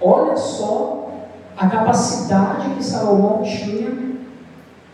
Olha 0.00 0.36
só 0.36 1.10
a 1.56 1.68
capacidade 1.68 2.70
que 2.70 2.84
Salomão 2.84 3.42
tinha 3.42 4.12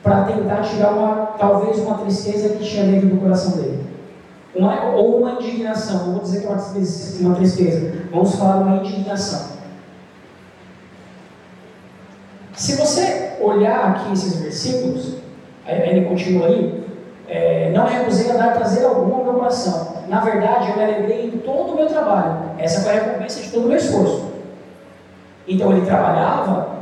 para 0.02 0.24
tentar 0.24 0.62
tirar 0.62 0.92
uma, 0.92 1.26
talvez 1.38 1.78
uma 1.78 1.98
tristeza 1.98 2.50
que 2.50 2.64
tinha 2.64 2.84
dentro 2.84 3.08
do 3.08 3.20
coração 3.20 3.52
dele. 3.58 3.86
Uma, 4.54 4.90
ou 4.90 5.20
uma 5.20 5.32
indignação, 5.32 6.06
não 6.06 6.12
vou 6.14 6.22
dizer 6.22 6.40
que 6.40 6.46
é 6.46 7.26
uma 7.26 7.34
tristeza, 7.36 7.92
vamos 8.10 8.34
falar 8.34 8.56
uma 8.56 8.76
indignação. 8.78 9.58
Se 12.54 12.74
você 12.76 13.36
olhar 13.40 13.90
aqui 13.90 14.12
esses 14.12 14.34
versículos, 14.36 15.18
ele 15.66 16.06
continua 16.06 16.48
aí, 16.48 16.84
é, 17.28 17.70
não 17.70 17.86
recusei 17.86 18.30
a 18.30 18.36
dar 18.36 18.54
prazer 18.54 18.84
algum 18.84 19.14
ao 19.14 19.24
meu 19.24 19.34
coração. 19.34 19.87
Na 20.08 20.20
verdade, 20.20 20.70
eu 20.70 20.76
me 20.76 20.82
alegrei 20.84 21.26
em 21.26 21.38
todo 21.38 21.72
o 21.72 21.76
meu 21.76 21.86
trabalho. 21.86 22.52
Essa 22.58 22.80
foi 22.80 22.92
a 22.92 23.02
recompensa 23.02 23.40
de 23.40 23.50
todo 23.50 23.66
o 23.66 23.68
meu 23.68 23.76
esforço. 23.76 24.32
Então 25.46 25.72
ele 25.72 25.84
trabalhava 25.84 26.78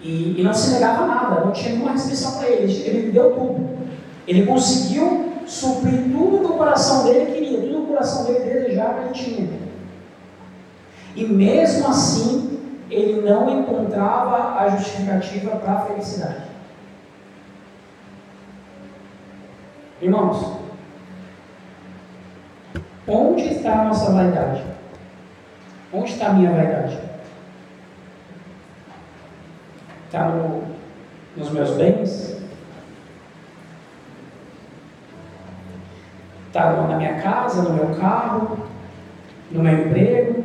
e, 0.00 0.40
e 0.40 0.42
não 0.42 0.52
se 0.52 0.74
negava 0.74 1.06
nada, 1.06 1.44
não 1.44 1.52
tinha 1.52 1.72
nenhuma 1.72 1.92
restrição 1.92 2.38
para 2.38 2.48
ele, 2.48 2.72
ele 2.86 3.12
deu 3.12 3.32
tudo. 3.32 3.78
Ele 4.26 4.46
conseguiu 4.46 5.32
suprir 5.46 6.10
tudo 6.10 6.38
que 6.38 6.52
o 6.52 6.56
coração 6.56 7.04
dele 7.04 7.32
queria, 7.32 7.60
tudo 7.60 7.70
que 7.70 7.82
o 7.82 7.86
coração 7.86 8.24
dele 8.24 8.40
desejava, 8.40 9.02
ele 9.02 9.12
tinha. 9.12 9.48
E 11.14 11.24
mesmo 11.24 11.88
assim, 11.88 12.60
ele 12.90 13.20
não 13.20 13.60
encontrava 13.60 14.58
a 14.58 14.68
justificativa 14.70 15.56
para 15.56 15.72
a 15.72 15.80
felicidade. 15.80 16.50
Irmãos, 20.00 20.59
onde 23.10 23.48
está 23.48 23.80
a 23.80 23.84
nossa 23.84 24.12
vaidade? 24.12 24.62
Onde 25.92 26.12
está 26.12 26.28
a 26.28 26.32
minha 26.32 26.52
vaidade? 26.52 26.98
Está 30.06 30.28
no, 30.28 30.62
nos 31.36 31.50
meus 31.50 31.70
bens? 31.76 32.36
Está 36.46 36.72
na 36.72 36.96
minha 36.96 37.20
casa, 37.20 37.62
no 37.62 37.74
meu 37.74 37.94
carro, 37.96 38.58
no 39.50 39.62
meu 39.62 39.86
emprego? 39.86 40.44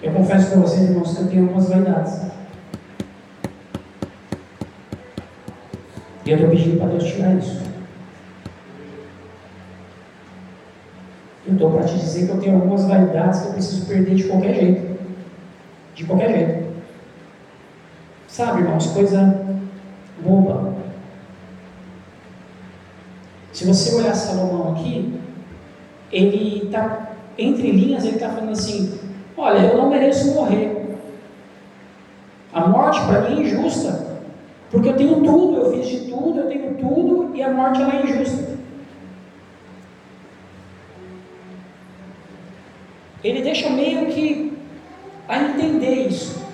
Eu 0.00 0.12
confesso 0.12 0.50
para 0.50 0.60
vocês, 0.60 0.88
irmãos, 0.88 1.16
que 1.16 1.22
eu 1.22 1.28
tenho 1.28 1.42
algumas 1.42 1.68
vaidades. 1.68 2.28
E 6.24 6.30
eu 6.30 6.36
estou 6.36 6.50
pedindo 6.50 6.78
para 6.78 6.88
Deus 6.88 7.04
tirar 7.04 7.34
isso. 7.34 7.67
Estou 11.50 11.70
para 11.70 11.84
te 11.84 11.94
dizer 11.94 12.26
que 12.26 12.32
eu 12.32 12.40
tenho 12.40 12.56
algumas 12.56 12.84
vaidades 12.84 13.40
que 13.40 13.46
eu 13.46 13.52
preciso 13.52 13.86
perder 13.86 14.14
de 14.14 14.24
qualquer 14.24 14.54
jeito. 14.54 14.98
De 15.94 16.04
qualquer 16.04 16.30
jeito. 16.30 16.68
Sabe, 18.26 18.60
irmãos, 18.60 18.86
coisa 18.88 19.46
boba. 20.22 20.74
Se 23.52 23.64
você 23.64 23.94
olhar 23.94 24.14
Salomão 24.14 24.72
aqui, 24.72 25.18
ele 26.12 26.66
está, 26.66 27.12
entre 27.36 27.72
linhas, 27.72 28.04
ele 28.04 28.16
está 28.16 28.28
falando 28.28 28.52
assim: 28.52 28.98
Olha, 29.36 29.58
eu 29.58 29.78
não 29.78 29.88
mereço 29.88 30.34
morrer. 30.34 30.96
A 32.52 32.66
morte 32.66 33.00
para 33.06 33.22
mim 33.22 33.38
é 33.38 33.42
injusta. 33.42 34.06
Porque 34.70 34.88
eu 34.88 34.96
tenho 34.96 35.22
tudo, 35.22 35.56
eu 35.56 35.72
fiz 35.72 35.86
de 35.86 36.10
tudo, 36.10 36.40
eu 36.40 36.46
tenho 36.46 36.74
tudo 36.74 37.34
e 37.34 37.42
a 37.42 37.50
morte 37.50 37.80
ela 37.80 37.94
é 37.94 38.02
injusta. 38.04 38.47
Ele 43.22 43.42
deixa 43.42 43.68
meio 43.70 44.06
que 44.06 44.56
a 45.28 45.38
entender 45.42 46.06
isso. 46.06 46.46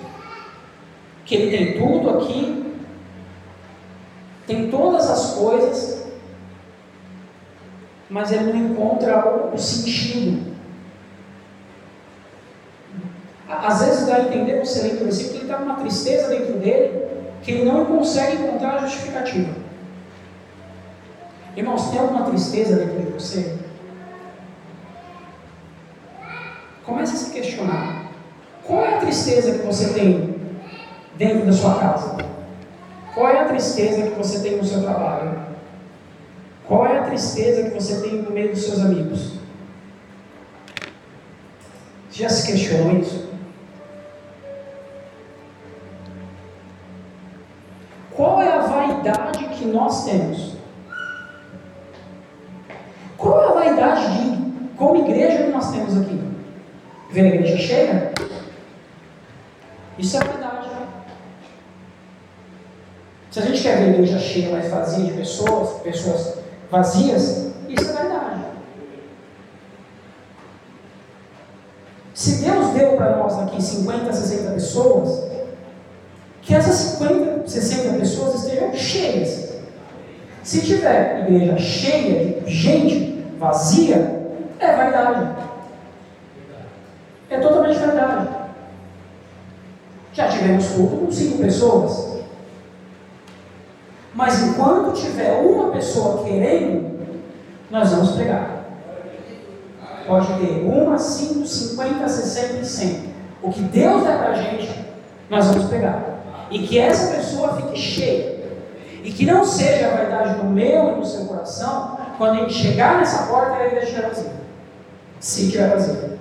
Que 1.25 1.35
ele 1.35 1.57
tem 1.57 1.79
tudo 1.79 2.09
aqui, 2.09 2.75
tem 4.45 4.69
todas 4.69 5.09
as 5.09 5.33
coisas, 5.35 6.05
mas 8.09 8.31
ele 8.31 8.53
não 8.53 8.71
encontra 8.71 9.51
o 9.53 9.57
sentido. 9.57 10.53
Às 13.47 13.83
vezes 13.83 14.07
dá 14.07 14.15
a 14.15 14.21
entender, 14.21 14.59
você 14.59 14.81
lê 14.81 14.93
o 14.95 15.03
versículo, 15.03 15.31
que 15.31 15.37
ele 15.37 15.45
está 15.45 15.57
com 15.57 15.63
uma 15.65 15.79
tristeza 15.79 16.29
dentro 16.29 16.59
dele, 16.59 17.05
que 17.43 17.51
ele 17.51 17.65
não 17.65 17.85
consegue 17.85 18.37
encontrar 18.37 18.75
a 18.75 18.87
justificativa. 18.87 19.53
Irmãos, 21.55 21.89
tem 21.89 21.99
alguma 21.99 22.25
tristeza 22.25 22.75
dentro 22.75 23.01
de 23.01 23.11
você? 23.11 23.64
Comece 26.85 27.15
a 27.15 27.17
se 27.17 27.31
questionar. 27.31 28.11
Qual 28.63 28.83
é 28.83 28.95
a 28.95 28.99
tristeza 28.99 29.57
que 29.57 29.65
você 29.65 29.93
tem 29.93 30.35
dentro 31.15 31.45
da 31.45 31.53
sua 31.53 31.79
casa? 31.79 32.17
Qual 33.13 33.27
é 33.27 33.39
a 33.39 33.45
tristeza 33.45 34.03
que 34.03 34.17
você 34.17 34.39
tem 34.39 34.57
no 34.57 34.63
seu 34.63 34.81
trabalho? 34.81 35.39
Qual 36.67 36.85
é 36.85 36.99
a 36.99 37.03
tristeza 37.03 37.63
que 37.63 37.73
você 37.73 38.01
tem 38.01 38.21
no 38.21 38.31
meio 38.31 38.51
dos 38.51 38.63
seus 38.63 38.79
amigos? 38.81 39.39
Já 42.11 42.29
se 42.29 42.51
questionou 42.51 42.99
isso? 42.99 43.29
Qual 48.15 48.41
é 48.41 48.51
a 48.51 48.59
vaidade 48.59 49.45
que 49.49 49.65
nós 49.65 50.05
temos? 50.05 50.55
Qual 53.17 53.41
é 53.41 53.47
a 53.47 53.51
vaidade 53.51 54.17
de, 54.17 54.75
como 54.77 54.97
igreja 54.97 55.43
que 55.43 55.51
nós 55.51 55.71
temos 55.71 55.97
aqui? 55.97 56.34
Ver 57.15 57.21
a 57.21 57.35
igreja 57.35 57.57
cheia? 57.57 58.11
Isso 59.97 60.17
é 60.17 60.19
vaidade. 60.19 60.67
Se 63.31 63.39
a 63.39 63.41
gente 63.43 63.63
quer 63.63 63.77
ver 63.77 63.83
a 63.85 63.89
igreja 63.91 64.19
cheia, 64.19 64.51
mas 64.51 64.69
vazia 64.69 65.05
de 65.05 65.13
pessoas, 65.13 65.81
pessoas 65.81 66.39
vazias, 66.69 67.53
isso 67.69 67.89
é 67.89 67.93
vaidade. 67.93 68.41
Se 72.13 72.43
Deus 72.43 72.73
deu 72.73 72.97
para 72.97 73.15
nós 73.15 73.39
aqui 73.39 73.63
50, 73.63 74.11
60 74.11 74.51
pessoas, 74.51 75.31
que 76.41 76.53
essas 76.53 76.75
50, 76.75 77.47
60 77.47 77.97
pessoas 77.97 78.43
estejam 78.43 78.73
cheias. 78.73 79.53
Se 80.43 80.59
tiver 80.59 81.29
igreja 81.29 81.57
cheia 81.59 82.41
de 82.41 82.53
gente 82.53 83.23
vazia, 83.39 84.21
é 84.59 84.75
vaidade. 84.75 85.54
É 87.35 87.39
totalmente 87.39 87.77
verdade. 87.77 88.27
Já 90.13 90.29
tivemos 90.29 90.67
culto 90.69 90.95
com 90.97 91.11
cinco 91.11 91.39
pessoas. 91.39 92.23
Mas 94.13 94.41
enquanto 94.41 94.95
tiver 94.95 95.33
uma 95.41 95.71
pessoa 95.71 96.23
querendo, 96.23 96.97
nós 97.69 97.91
vamos 97.91 98.11
pregar. 98.11 98.63
Pode 100.07 100.27
ter 100.27 100.63
uma, 100.65 100.97
cinco, 100.97 101.45
cinquenta, 101.45 102.07
sessenta 102.07 102.61
e 102.61 102.65
cem. 102.65 103.13
O 103.43 103.51
que 103.51 103.61
Deus 103.63 104.03
dá 104.03 104.17
para 104.17 104.29
a 104.29 104.35
gente, 104.35 104.85
nós 105.29 105.47
vamos 105.47 105.69
pegar 105.69 106.15
e 106.49 106.59
que 106.59 106.79
essa 106.79 107.15
pessoa 107.15 107.57
fique 107.57 107.77
cheia. 107.77 108.35
E 109.03 109.11
que 109.11 109.25
não 109.25 109.43
seja 109.43 109.87
a 109.87 109.95
vaidade 109.97 110.37
no 110.37 110.49
meu 110.49 110.93
e 110.93 110.95
no 110.95 111.05
seu 111.05 111.25
coração, 111.25 111.97
quando 112.17 112.37
a 112.37 112.39
gente 112.43 112.53
chegar 112.53 112.97
nessa 112.97 113.23
porta 113.27 113.57
e 113.57 113.61
a 113.61 113.67
igreja 113.67 113.85
estiver 113.87 114.07
vazia. 114.07 114.31
Se 115.19 115.45
estiver 115.45 115.69
vazia. 115.69 116.15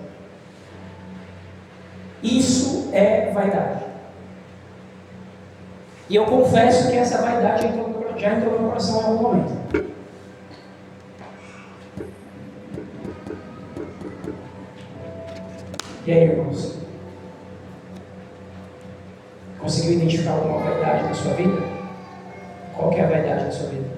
Isso 2.25 2.89
é 2.95 3.31
vaidade. 3.33 3.85
E 6.09 6.17
eu 6.17 6.25
confesso 6.25 6.91
que 6.91 6.97
essa 6.97 7.21
vaidade 7.21 7.69
já 8.17 8.35
entrou 8.35 8.55
no 8.55 8.61
meu 8.61 8.69
coração 8.71 9.01
em 9.01 9.05
algum 9.05 9.23
momento. 9.23 9.55
E 16.07 16.13
aí, 16.13 16.25
irmãos? 16.25 16.79
Conseguiu 19.59 19.93
identificar 19.95 20.33
alguma 20.33 20.59
vaidade 20.59 21.05
na 21.05 21.15
sua 21.15 21.35
vida? 21.35 21.63
Qual 22.75 22.93
é 22.93 23.03
a 23.03 23.09
vaidade 23.09 23.45
da 23.45 23.51
sua 23.51 23.69
vida? 23.69 23.89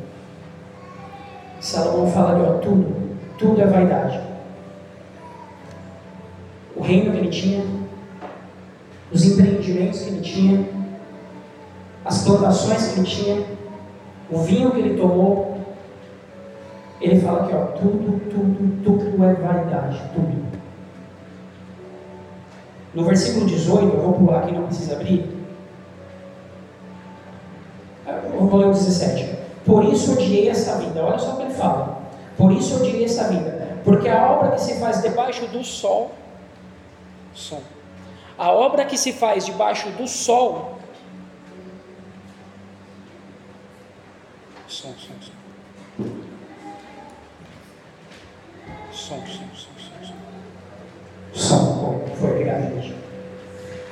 Salomão 1.60 2.10
fala 2.10 2.34
de 2.34 2.48
ó, 2.48 2.58
tudo, 2.58 3.16
tudo 3.38 3.60
é 3.60 3.66
vaidade. 3.66 4.20
O 6.76 6.82
reino 6.82 7.12
que 7.12 7.18
ele 7.18 7.30
tinha, 7.30 7.85
os 9.12 9.24
empreendimentos 9.24 10.00
que 10.00 10.08
ele 10.08 10.20
tinha, 10.20 10.68
as 12.04 12.24
plantações 12.24 12.88
que 12.88 13.00
ele 13.00 13.06
tinha, 13.06 13.46
o 14.30 14.38
vinho 14.38 14.70
que 14.70 14.78
ele 14.78 14.98
tomou, 14.98 15.58
ele 17.00 17.20
fala 17.20 17.46
que 17.46 17.54
ó, 17.54 17.66
tudo, 17.66 18.20
tudo, 18.30 18.82
tudo 18.84 19.24
é 19.24 19.34
vaidade, 19.34 20.00
tudo. 20.14 20.46
No 22.94 23.04
versículo 23.04 23.46
18, 23.46 23.94
eu 23.94 24.00
vou 24.00 24.12
pular 24.14 24.38
aqui, 24.38 24.52
não 24.52 24.66
precisa 24.66 24.94
abrir. 24.94 25.36
Vou 28.38 28.58
ler 28.58 28.66
o 28.66 28.72
17. 28.72 29.36
Por 29.64 29.84
isso 29.84 30.12
odiei 30.12 30.48
esta 30.48 30.76
vida. 30.76 31.04
Olha 31.04 31.18
só 31.18 31.32
o 31.32 31.36
que 31.36 31.42
ele 31.42 31.54
fala. 31.54 31.98
Por 32.36 32.52
isso 32.52 32.76
odiei 32.76 33.04
esta 33.04 33.24
vida. 33.24 33.76
Porque 33.84 34.08
a 34.08 34.32
obra 34.32 34.52
que 34.52 34.60
se 34.60 34.78
faz 34.80 35.02
debaixo 35.02 35.46
do 35.46 35.62
sol. 35.62 36.12
Som. 37.34 37.60
A 38.38 38.50
obra 38.52 38.84
que 38.84 38.98
se 38.98 39.12
faz 39.12 39.46
debaixo 39.46 39.90
do 39.90 40.06
sol. 40.06 40.78
Som, 44.68 44.94
som, 44.94 45.14
som. 45.20 45.34
Som, 48.92 49.26
som, 49.26 49.48
som, 49.54 49.72
som. 50.02 50.16
Som. 51.32 52.04
Foi, 52.18 52.30
obrigado, 52.30 52.82
gente. 52.82 52.96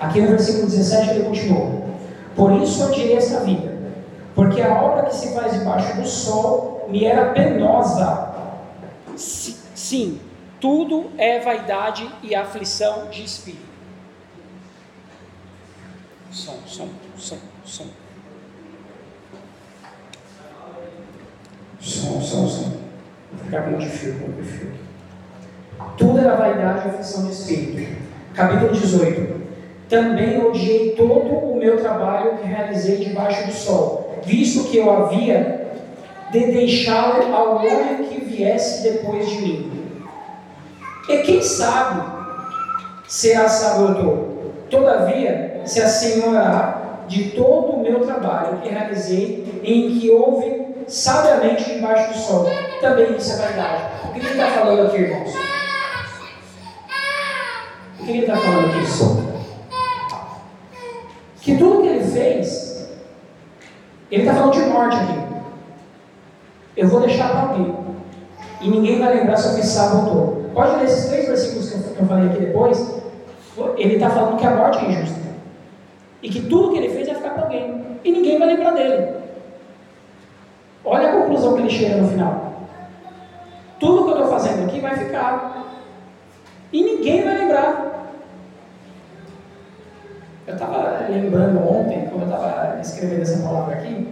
Aqui 0.01 0.21
no 0.21 0.29
versículo 0.29 0.67
17 0.67 1.11
ele 1.11 1.25
continua. 1.25 1.85
Por 2.35 2.53
isso 2.53 2.85
odiei 2.85 3.17
esta 3.17 3.41
vida 3.41 3.75
porque 4.35 4.61
a 4.61 4.83
obra 4.83 5.05
que 5.05 5.15
se 5.15 5.33
faz 5.33 5.53
debaixo 5.53 5.97
do 5.97 6.07
sol 6.07 6.87
me 6.89 7.05
era 7.05 7.33
penosa. 7.33 8.35
Sim, 9.17 10.21
tudo 10.61 11.07
é 11.17 11.39
vaidade 11.39 12.11
e 12.23 12.35
aflição 12.35 13.09
de 13.11 13.25
espírito. 13.25 13.74
Som, 16.35 16.55
som, 16.67 16.89
som, 17.17 17.39
som. 17.65 17.87
Som, 21.81 22.21
som, 22.21 22.49
som. 22.49 22.73
Vou 23.33 23.45
ficar 23.45 23.63
com 23.63 23.79
de 23.79 23.89
fio, 23.89 24.15
com 24.19 24.33
de 24.33 24.43
fio. 24.43 24.73
Tudo 25.97 26.19
era 26.19 26.35
vaidade 26.35 26.89
e 26.89 26.91
aflição 26.91 27.27
de 27.27 27.33
espírito. 27.33 28.03
Capítulo 28.35 28.73
18. 28.73 29.45
Também 29.89 30.45
odiei 30.45 30.97
todo 30.97 31.29
o 31.29 31.57
meu 31.57 31.81
trabalho 31.81 32.39
que 32.39 32.49
realizei 32.49 33.05
debaixo 33.05 33.47
do 33.47 33.53
sol 33.53 34.05
visto 34.25 34.71
que 34.71 34.79
eu 34.79 34.91
havia 34.91 35.71
de 36.33 36.47
deixá-lo 36.47 37.33
ao 37.33 37.57
homem 37.57 38.09
que 38.09 38.25
viesse 38.25 38.83
depois 38.83 39.29
de 39.29 39.41
mim. 39.41 40.03
E 41.09 41.19
quem 41.19 41.41
sabe 41.43 42.03
será 43.07 43.49
sabedouro. 43.49 44.53
Todavia, 44.71 45.54
se 45.65 45.81
assenhorar 45.81 47.05
de 47.09 47.31
todo 47.31 47.73
o 47.73 47.83
meu 47.83 48.01
trabalho 48.01 48.59
que 48.59 48.69
realizei, 48.69 49.61
em 49.63 49.99
que 49.99 50.11
houve 50.11 50.65
sabiamente 50.87 51.75
debaixo 51.75 52.13
do 52.13 52.19
sol. 52.19 52.47
Também 52.81 53.17
isso 53.17 53.33
é 53.33 53.47
verdade. 53.47 53.83
O 54.05 54.13
que 54.13 54.19
ele 54.21 54.31
está 54.31 54.51
falando 54.51 54.87
aqui, 54.87 54.97
irmãos? 54.97 55.35
O 58.01 58.05
que 58.05 58.11
ele 58.11 58.21
está 58.21 58.37
falando 58.37 58.67
aqui? 58.67 59.35
que 61.41 61.59
tudo 61.59 61.83
que 61.83 61.89
ele 61.89 62.05
fez, 62.05 62.89
ele 64.11 64.23
está 64.23 64.35
falando 64.35 64.55
de 64.55 64.61
morte 64.61 64.97
aqui. 64.97 65.19
Eu 66.75 66.89
vou 66.89 67.01
deixar 67.01 67.29
para 67.29 67.41
alguém. 67.41 67.77
E 68.63 68.71
ninguém 68.71 68.99
vai 68.99 69.15
lembrar 69.15 69.37
se 69.37 69.49
eu 69.49 69.55
fiz 69.55 69.67
sábado. 69.67 70.51
Pode 70.55 70.77
ler 70.77 70.85
esses 70.85 71.07
três 71.11 71.27
versículos 71.27 71.71
que 71.71 72.01
eu 72.01 72.07
falei 72.07 72.31
aqui 72.31 72.41
depois. 72.41 72.95
Ele 73.77 73.95
está 73.95 74.09
falando 74.09 74.39
que 74.39 74.47
a 74.47 74.51
morte 74.53 74.85
é 74.85 74.89
injusta. 74.89 75.24
E 76.25 76.31
que 76.31 76.41
tudo 76.41 76.71
que 76.71 76.79
ele 76.79 76.89
fez 76.89 77.07
vai 77.07 77.17
ficar 77.17 77.35
para 77.35 77.43
alguém. 77.43 77.99
E 78.03 78.11
ninguém 78.11 78.39
vai 78.39 78.49
lembrar 78.49 78.71
dele. 78.71 79.15
Olha 80.83 81.11
a 81.11 81.21
conclusão 81.21 81.55
que 81.55 81.61
ele 81.61 81.71
chega 81.71 81.97
no 81.99 82.09
final. 82.09 82.63
Tudo 83.79 84.05
que 84.05 84.11
eu 84.11 84.23
estou 84.23 84.31
fazendo 84.31 84.65
aqui 84.65 84.81
vai 84.81 84.97
ficar. 84.97 85.67
E 86.73 86.83
ninguém 86.83 87.23
vai 87.23 87.37
lembrar. 87.37 88.09
Eu 90.47 90.55
estava 90.55 91.07
lembrando 91.11 91.59
ontem, 91.59 92.09
quando 92.09 92.23
eu 92.23 92.35
estava 92.35 92.81
escrevendo 92.81 93.21
essa 93.21 93.43
palavra 93.43 93.75
aqui, 93.75 94.09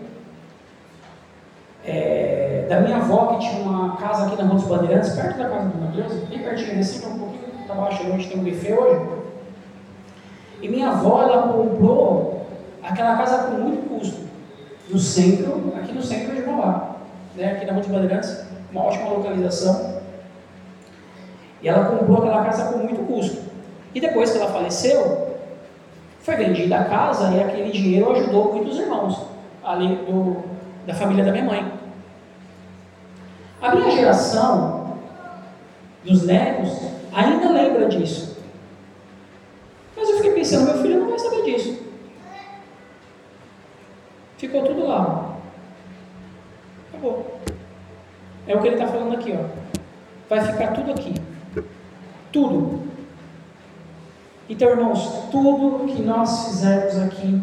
é, 1.82 2.66
da 2.68 2.80
minha 2.80 2.98
avó 2.98 3.26
que 3.28 3.48
tinha 3.48 3.62
uma 3.62 3.96
casa 3.96 4.26
aqui 4.26 4.36
na 4.36 4.48
Rua 4.48 4.54
dos 4.56 4.68
Bandeirantes, 4.68 5.14
perto 5.14 5.38
da 5.38 5.48
casa 5.48 5.68
do 5.68 5.78
meu 5.78 5.90
Deus, 5.92 6.28
bem 6.28 6.40
pertinho 6.40 6.76
desse, 6.76 7.06
um 7.06 7.18
pouquinho 7.18 7.66
para 7.66 7.74
baixo, 7.74 8.04
onde 8.12 8.28
tem 8.28 8.38
um 8.38 8.44
buffet 8.44 8.74
hoje. 8.74 9.21
E 10.62 10.68
minha 10.68 10.90
avó, 10.90 11.22
ela 11.22 11.48
comprou 11.48 12.46
aquela 12.82 13.16
casa 13.16 13.48
com 13.48 13.56
muito 13.56 13.88
custo, 13.88 14.22
no 14.88 14.98
centro, 14.98 15.72
aqui 15.76 15.92
no 15.92 16.02
centro 16.02 16.34
de 16.34 16.42
Mauá, 16.42 16.96
né, 17.34 17.52
aqui 17.52 17.66
na 17.66 17.72
Rua 17.72 17.82
dos 17.82 17.90
Bandeirantes, 17.90 18.46
uma 18.70 18.84
ótima 18.84 19.10
localização. 19.10 20.00
E 21.60 21.68
ela 21.68 21.84
comprou 21.84 22.18
aquela 22.18 22.44
casa 22.44 22.72
com 22.72 22.78
muito 22.78 23.04
custo. 23.06 23.42
E 23.92 24.00
depois 24.00 24.30
que 24.30 24.38
ela 24.38 24.50
faleceu, 24.50 25.36
foi 26.20 26.36
vendida 26.36 26.78
a 26.78 26.84
casa 26.84 27.32
e 27.32 27.42
aquele 27.42 27.72
dinheiro 27.72 28.12
ajudou 28.12 28.54
muitos 28.54 28.78
irmãos 28.78 29.20
ali 29.64 29.96
do, 29.96 30.36
da 30.86 30.94
família 30.94 31.24
da 31.24 31.32
minha 31.32 31.44
mãe. 31.44 31.72
A 33.60 33.74
minha 33.74 33.90
geração 33.90 34.98
dos 36.04 36.24
netos 36.24 36.78
ainda 37.12 37.50
lembra 37.50 37.88
disso. 37.88 38.41
Meu 40.60 40.82
filho 40.82 41.00
não 41.00 41.08
vai 41.08 41.18
saber 41.18 41.42
disso. 41.44 41.82
Ficou 44.38 44.64
tudo 44.64 44.86
lá. 44.86 45.36
Acabou. 46.88 47.40
É 48.46 48.56
o 48.56 48.60
que 48.60 48.66
ele 48.66 48.76
está 48.76 48.88
falando 48.88 49.14
aqui, 49.14 49.32
ó. 49.32 49.46
Vai 50.28 50.40
ficar 50.40 50.68
tudo 50.72 50.90
aqui. 50.90 51.14
Tudo. 52.32 52.82
Então, 54.48 54.68
irmãos, 54.68 55.28
tudo 55.30 55.86
que 55.86 56.02
nós 56.02 56.48
fizermos 56.48 56.98
aqui, 56.98 57.40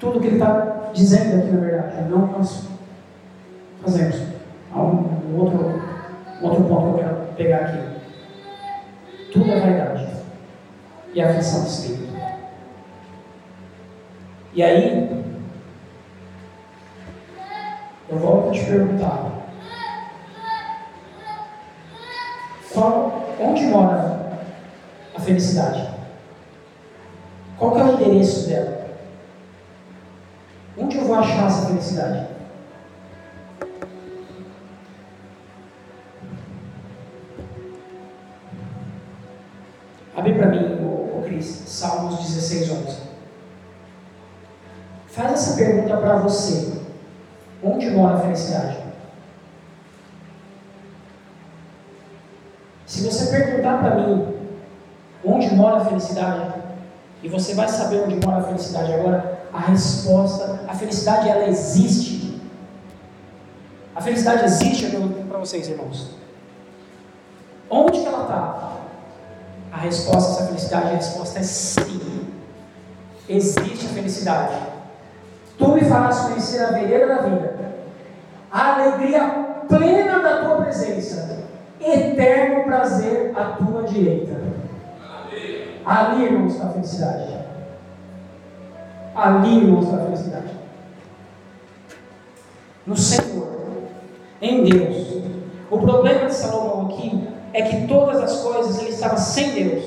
tudo 0.00 0.20
que 0.20 0.26
ele 0.26 0.36
está 0.36 0.90
dizendo 0.92 1.38
aqui, 1.38 1.50
na 1.50 1.60
verdade, 1.60 2.08
não 2.08 2.26
nós 2.26 2.66
fazemos. 3.82 4.16
Há 4.72 4.80
um, 4.80 5.32
um 5.32 5.38
outro, 5.38 5.82
um 6.40 6.44
outro 6.46 6.64
ponto 6.64 6.82
que 6.82 6.88
eu 6.88 7.04
quero 7.04 7.16
pegar 7.36 7.56
aqui. 7.58 7.97
Tudo 9.32 9.52
é 9.52 9.60
vaidade 9.60 10.08
e 11.12 11.20
aflição 11.20 11.62
do 11.62 11.68
espírito. 11.68 12.08
E 14.54 14.62
aí, 14.62 15.24
eu 18.08 18.18
volto 18.18 18.48
a 18.48 18.52
te 18.52 18.64
perguntar: 18.64 19.30
qual, 22.72 23.26
onde 23.38 23.66
mora 23.66 24.38
a 25.14 25.20
felicidade? 25.20 25.88
Qual 27.58 27.78
é 27.78 27.84
o 27.84 27.92
endereço 27.94 28.48
dela? 28.48 28.88
Onde 30.76 30.96
eu 30.96 31.04
vou 31.04 31.16
achar 31.16 31.48
essa 31.48 31.66
felicidade? 31.66 32.37
Abre 40.18 40.34
para 40.34 40.48
mim, 40.48 40.58
o 40.82 41.22
Cris, 41.24 41.46
Salmos 41.46 42.18
16, 42.18 42.72
11. 42.72 42.98
Faz 45.06 45.32
essa 45.32 45.56
pergunta 45.56 45.96
para 45.96 46.16
você. 46.16 46.76
Onde 47.62 47.88
mora 47.90 48.16
a 48.16 48.20
felicidade? 48.22 48.78
Se 52.84 53.04
você 53.04 53.26
perguntar 53.30 53.78
para 53.78 53.94
mim 53.94 54.34
onde 55.24 55.54
mora 55.54 55.82
a 55.82 55.84
felicidade, 55.84 56.52
e 57.22 57.28
você 57.28 57.54
vai 57.54 57.68
saber 57.68 58.02
onde 58.02 58.16
mora 58.26 58.38
a 58.38 58.44
felicidade 58.44 58.92
agora, 58.92 59.46
a 59.52 59.60
resposta, 59.60 60.64
a 60.66 60.74
felicidade 60.74 61.28
ela 61.28 61.46
existe. 61.46 62.40
A 63.94 64.00
felicidade 64.00 64.46
existe, 64.46 64.84
eu 64.84 64.90
pergunto 64.90 65.28
para 65.28 65.38
vocês, 65.38 65.68
irmãos. 65.68 66.10
Onde 67.70 68.00
que 68.00 68.06
ela 68.06 68.22
está? 68.22 68.77
A 69.78 69.80
resposta 69.80 70.30
a 70.30 70.34
essa 70.34 70.46
felicidade, 70.48 70.86
a 70.86 70.96
resposta 70.96 71.38
é 71.38 71.42
sim. 71.44 72.26
Existe 73.28 73.86
a 73.86 73.90
felicidade. 73.90 74.58
Tu 75.56 75.68
me 75.68 75.82
farás 75.82 76.18
conhecer 76.18 76.64
a 76.64 76.72
vereda 76.72 77.06
da 77.06 77.22
vida, 77.22 77.74
a 78.50 78.74
alegria 78.74 79.20
plena 79.68 80.18
da 80.18 80.42
tua 80.42 80.62
presença, 80.62 81.44
eterno 81.80 82.64
prazer 82.64 83.32
à 83.36 83.52
tua 83.52 83.84
direita. 83.84 84.40
Ali, 85.86 86.24
irmãos, 86.24 86.54
está 86.54 86.66
a 86.66 86.70
felicidade. 86.70 87.38
Ali, 89.14 89.58
irmãos, 89.58 89.84
está 89.84 89.96
a 89.96 90.04
felicidade. 90.06 90.58
No 92.84 92.96
Senhor, 92.96 93.84
em 94.42 94.64
Deus. 94.64 95.22
O 95.70 95.78
problema 95.78 96.26
de 96.26 96.34
Salomão 96.34 96.86
aqui 96.86 97.37
é 97.58 97.62
que 97.62 97.86
todas 97.86 98.22
as 98.22 98.40
coisas 98.40 98.80
ele 98.80 98.90
estava 98.90 99.16
sem 99.16 99.50
Deus. 99.52 99.84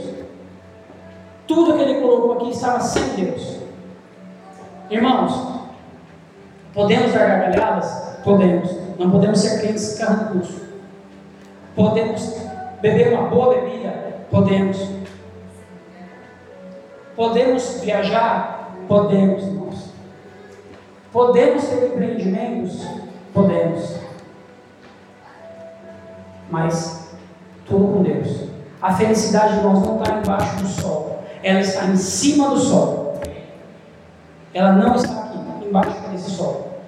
Tudo 1.48 1.76
que 1.76 1.82
ele 1.84 2.02
colocou 2.02 2.34
aqui 2.34 2.52
estava 2.52 2.80
sem 2.80 3.04
Deus. 3.16 3.58
Irmãos, 4.90 5.52
Podemos 6.74 7.12
dar 7.12 7.28
gargalhadas? 7.28 7.92
Podemos. 8.24 8.72
Não 8.98 9.12
podemos 9.12 9.40
ser 9.40 9.62
crentes 9.62 9.98
carrancudos. 9.98 10.50
Podemos 11.76 12.38
beber 12.82 13.14
uma 13.14 13.28
boa 13.28 13.56
bebida? 13.56 13.92
Podemos. 14.30 14.78
Podemos 17.16 17.82
viajar? 17.82 18.74
Podemos, 18.88 19.44
irmãos. 19.44 19.90
Podemos 21.12 21.66
ter 21.66 21.88
empreendimentos? 21.88 22.88
Podemos. 23.34 23.96
Mas 26.50 27.01
tudo 27.72 27.94
com 27.94 28.04
Deus. 28.04 28.50
A 28.82 28.94
felicidade, 28.94 29.58
irmãos, 29.58 29.86
não 29.86 29.98
está 29.98 30.20
embaixo 30.20 30.58
do 30.58 30.68
sol. 30.68 31.24
Ela 31.42 31.62
está 31.62 31.86
em 31.86 31.96
cima 31.96 32.50
do 32.50 32.60
sol. 32.60 33.20
Ela 34.54 34.74
não 34.74 34.96
está 34.96 35.32
embaixo 35.66 36.10
desse 36.12 36.32
sol. 36.32 36.82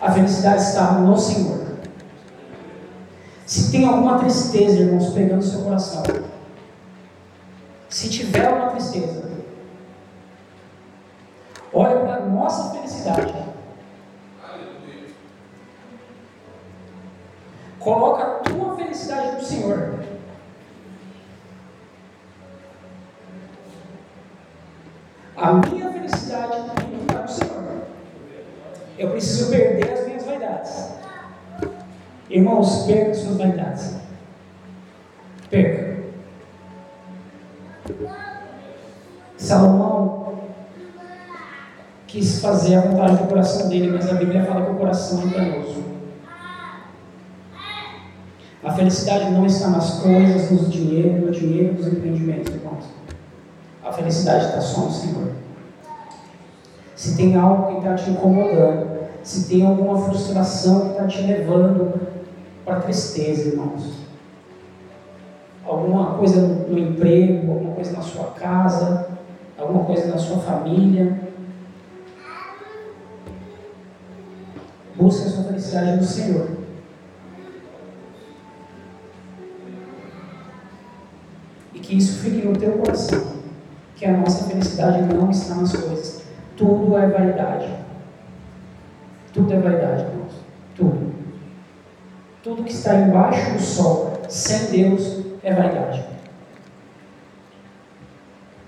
A 0.00 0.12
felicidade 0.12 0.62
está 0.62 0.92
no 0.92 1.16
Senhor. 1.16 1.70
Se 3.46 3.72
tem 3.72 3.84
alguma 3.84 4.18
tristeza, 4.18 4.78
irmãos, 4.78 5.12
pegando 5.12 5.42
seu 5.42 5.62
coração, 5.62 6.02
se 7.88 8.08
tiver 8.08 8.48
uma 8.48 8.70
tristeza, 8.70 9.28
olha 11.72 11.98
para 11.98 12.14
a 12.14 12.20
nossa 12.20 12.70
felicidade. 12.70 13.34
Coloca 17.80 18.29
Irmãos, 32.60 32.84
perca 32.84 33.14
suas 33.14 33.36
vaidades. 33.38 33.94
Perca. 35.48 36.00
Salomão 39.38 40.34
quis 42.06 42.40
fazer 42.42 42.76
a 42.76 42.80
vontade 42.82 43.16
do 43.16 43.28
coração 43.28 43.68
dele, 43.68 43.90
mas 43.90 44.10
a 44.10 44.14
Bíblia 44.14 44.44
fala 44.44 44.66
que 44.66 44.72
o 44.72 44.74
coração 44.74 45.22
é 45.22 45.24
enganoso. 45.24 45.84
A 48.62 48.72
felicidade 48.72 49.30
não 49.30 49.46
está 49.46 49.68
nas 49.68 50.00
coisas, 50.00 50.50
no 50.50 50.68
dinheiro, 50.68 51.26
no 51.26 51.30
dinheiro, 51.32 51.74
nos 51.74 51.86
empreendimentos, 51.86 52.54
irmãos. 52.54 52.84
A 53.82 53.90
felicidade 53.90 54.46
está 54.46 54.60
só 54.60 54.82
no 54.82 54.90
Senhor. 54.90 55.32
Se 56.94 57.16
tem 57.16 57.34
algo 57.36 57.68
que 57.68 57.78
está 57.78 57.94
te 57.94 58.10
incomodando, 58.10 59.00
se 59.22 59.48
tem 59.48 59.66
alguma 59.66 59.98
frustração 60.02 60.80
que 60.80 60.90
está 60.90 61.06
te 61.06 61.22
levando 61.22 62.19
para 62.64 62.80
tristeza, 62.80 63.48
irmãos. 63.48 64.00
alguma 65.64 66.14
coisa 66.14 66.40
no 66.40 66.78
emprego, 66.78 67.52
alguma 67.52 67.74
coisa 67.74 67.92
na 67.92 68.02
sua 68.02 68.32
casa, 68.32 69.08
alguma 69.56 69.84
coisa 69.84 70.08
na 70.08 70.18
sua 70.18 70.38
família. 70.38 71.20
Busque 74.96 75.28
a 75.28 75.30
sua 75.30 75.44
felicidade 75.44 75.96
no 75.96 76.04
Senhor. 76.04 76.48
E 81.72 81.78
que 81.78 81.96
isso 81.96 82.18
fique 82.18 82.46
no 82.46 82.56
teu 82.56 82.72
coração. 82.72 83.40
Que 83.96 84.04
a 84.06 84.16
nossa 84.16 84.48
felicidade 84.48 85.02
não 85.02 85.30
está 85.30 85.54
nas 85.54 85.72
coisas. 85.72 86.22
Tudo 86.56 86.98
é 86.98 87.06
vaidade. 87.06 87.72
Tudo 89.32 89.52
é 89.52 89.58
vaidade. 89.58 90.19
Tudo 92.50 92.64
que 92.64 92.72
está 92.72 92.96
embaixo 92.96 93.52
do 93.52 93.60
sol, 93.60 94.22
sem 94.28 94.72
Deus, 94.72 95.24
é 95.40 95.54
vaidade. 95.54 96.04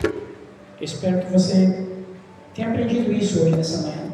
Eu 0.04 0.84
espero 0.84 1.20
que 1.20 1.32
você 1.32 1.88
tenha 2.54 2.68
aprendido 2.68 3.10
isso 3.10 3.42
hoje 3.42 3.56
nessa 3.56 3.82
manhã. 3.82 4.12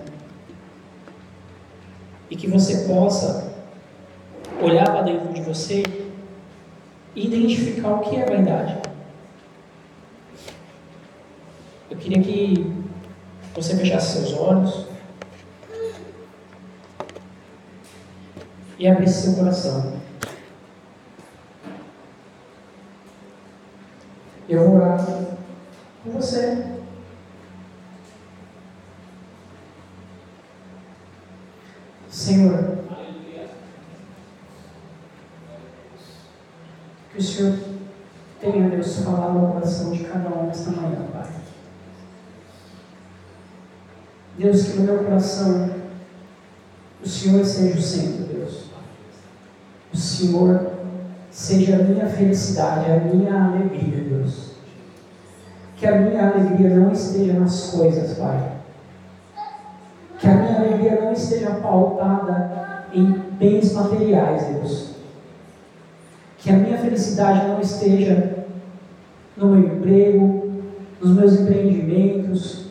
E 2.30 2.36
que 2.36 2.46
você 2.46 2.88
possa 2.88 3.52
olhar 4.62 4.86
para 4.86 5.02
dentro 5.02 5.34
de 5.34 5.42
você 5.42 5.82
e 7.14 7.26
identificar 7.26 7.90
o 7.90 8.00
que 8.00 8.16
é 8.16 8.24
vaidade. 8.24 8.78
Eu 11.90 11.98
queria 11.98 12.22
que 12.22 12.72
você 13.54 13.76
fechasse 13.76 14.16
seus 14.16 14.32
olhos 14.32 14.87
e 18.78 18.86
abrisse 18.86 19.22
seu 19.22 19.34
coração. 19.34 19.92
Eu 24.48 24.64
vou 24.64 24.76
orar 24.76 25.04
com 26.04 26.10
você. 26.12 26.78
Senhor, 32.08 32.78
que 37.12 37.18
o 37.18 37.22
Senhor 37.22 37.58
tenha, 38.40 38.70
Deus, 38.70 38.98
falado 39.00 39.34
no 39.34 39.52
coração 39.52 39.92
de 39.92 40.04
cada 40.04 40.28
um 40.28 40.46
nesta 40.46 40.70
manhã, 40.70 41.06
Pai. 41.12 41.30
Deus, 44.38 44.62
que 44.62 44.78
no 44.78 44.84
meu 44.84 45.04
coração 45.04 45.70
o 47.02 47.08
Senhor 47.08 47.44
seja 47.44 47.78
o 47.78 47.82
centro, 47.82 48.24
Deus. 48.24 48.37
Senhor 49.98 50.70
seja 51.30 51.76
a 51.76 51.82
minha 51.82 52.06
felicidade, 52.06 52.90
a 52.90 53.00
minha 53.00 53.44
alegria, 53.44 54.04
Deus. 54.04 54.52
Que 55.76 55.86
a 55.86 56.00
minha 56.00 56.30
alegria 56.30 56.70
não 56.70 56.92
esteja 56.92 57.34
nas 57.34 57.70
coisas, 57.70 58.16
Pai. 58.18 58.52
Que 60.18 60.26
a 60.26 60.34
minha 60.34 60.56
alegria 60.56 61.00
não 61.00 61.12
esteja 61.12 61.50
pautada 61.50 62.86
em 62.92 63.12
bens 63.38 63.72
materiais, 63.72 64.46
Deus. 64.46 64.90
Que 66.38 66.50
a 66.50 66.56
minha 66.56 66.78
felicidade 66.78 67.46
não 67.48 67.60
esteja 67.60 68.46
no 69.36 69.48
meu 69.48 69.76
emprego, 69.76 70.62
nos 71.00 71.16
meus 71.16 71.40
empreendimentos. 71.40 72.66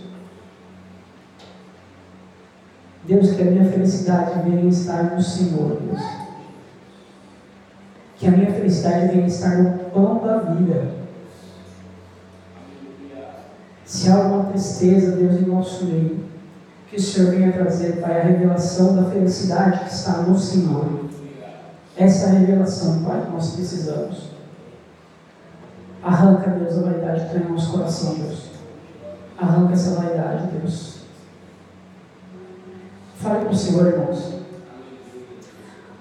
Deus, 3.06 3.32
que 3.32 3.42
a 3.42 3.46
minha 3.46 3.66
felicidade 3.66 4.50
venha 4.50 4.68
estar 4.68 5.16
no 5.16 5.22
Senhor, 5.22 5.78
Deus 5.82 6.27
que 8.18 8.28
a 8.28 8.32
minha 8.32 8.52
felicidade 8.52 9.08
venha 9.10 9.28
estar 9.28 9.58
no 9.58 9.78
pão 9.92 10.20
da 10.26 10.38
vida. 10.40 10.98
Se 13.86 14.10
há 14.10 14.16
alguma 14.16 14.46
tristeza, 14.46 15.16
Deus, 15.16 15.40
em 15.40 15.46
nosso 15.46 15.86
meio, 15.86 16.26
que 16.90 16.98
o 16.98 17.02
Senhor 17.02 17.32
venha 17.32 17.54
trazer, 17.54 18.02
Pai, 18.02 18.20
a 18.20 18.24
revelação 18.24 18.96
da 18.96 19.10
felicidade 19.10 19.86
que 19.86 19.94
está 19.94 20.24
no 20.24 20.38
Senhor. 20.38 21.06
Essa 21.96 22.28
é 22.28 22.40
revelação, 22.40 23.04
Pai, 23.04 23.22
que 23.26 23.32
nós 23.32 23.52
precisamos. 23.52 24.32
Arranca, 26.04 26.52
Deus, 26.52 26.78
a 26.78 26.82
vaidade 26.82 27.20
que 27.22 27.26
está 27.28 27.38
em 27.40 27.52
nosso 27.52 27.72
coração, 27.72 28.16
Deus. 28.16 28.50
Arranca 29.38 29.74
essa 29.74 29.92
vaidade, 29.92 30.48
Deus. 30.48 30.98
Fale 33.18 33.46
com 33.46 33.52
o 33.52 33.56
Senhor, 33.56 33.88
irmãos. 33.88 34.37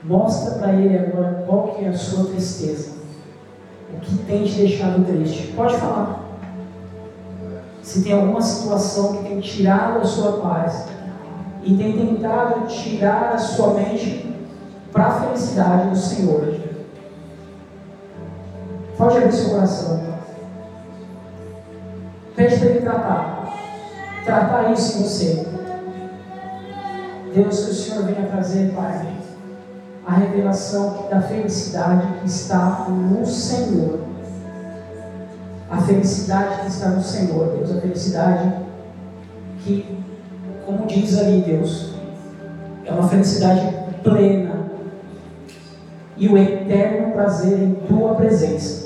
Mostra 0.04 0.58
para 0.58 0.72
ele 0.72 0.98
agora 0.98 1.44
qual 1.46 1.68
que 1.68 1.84
é 1.84 1.88
a 1.88 1.96
sua 1.96 2.26
tristeza. 2.26 2.96
O 3.92 4.00
que 4.00 4.18
tem 4.18 4.44
te 4.44 4.58
deixado 4.58 5.04
triste. 5.04 5.52
Pode 5.56 5.76
falar. 5.76 6.20
Se 7.82 8.02
tem 8.02 8.12
alguma 8.12 8.42
situação 8.42 9.16
que 9.16 9.28
tem 9.28 9.40
tirado 9.40 10.00
a 10.00 10.04
sua 10.04 10.40
paz 10.40 10.86
e 11.62 11.76
tem 11.76 11.92
tentado 11.92 12.66
tirar 12.66 13.32
a 13.34 13.38
sua 13.38 13.74
mente 13.74 14.34
para 14.92 15.06
a 15.06 15.20
felicidade 15.20 15.90
do 15.90 15.96
Senhor. 15.96 16.60
Pode 18.96 19.16
abrir 19.16 19.32
seu 19.32 19.50
coração. 19.50 20.02
Pede 22.34 22.58
para 22.58 22.68
ele 22.68 22.80
tratar. 22.80 23.52
Tratar 24.24 24.72
isso 24.72 24.98
em 24.98 25.02
você. 25.02 25.46
Deus, 27.34 27.64
que 27.64 27.70
o 27.70 27.74
Senhor 27.74 28.04
venha 28.04 28.26
trazer, 28.26 28.72
Pai 28.74 29.16
a 30.06 30.14
revelação 30.14 31.08
da 31.10 31.20
felicidade 31.20 32.20
que 32.20 32.28
está 32.28 32.86
no 32.88 33.26
Senhor. 33.26 34.00
A 35.68 35.78
felicidade 35.78 36.60
que 36.60 36.68
está 36.68 36.90
no 36.90 37.02
Senhor, 37.02 37.56
Deus, 37.56 37.76
a 37.76 37.80
felicidade 37.80 38.52
que, 39.58 39.98
como 40.64 40.86
diz 40.86 41.18
ali 41.18 41.40
Deus, 41.40 41.94
é 42.84 42.92
uma 42.92 43.08
felicidade 43.08 43.76
plena 44.04 44.66
e 46.16 46.28
o 46.28 46.38
eterno 46.38 47.12
prazer 47.12 47.58
em 47.58 47.74
tua 47.74 48.14
presença. 48.14 48.85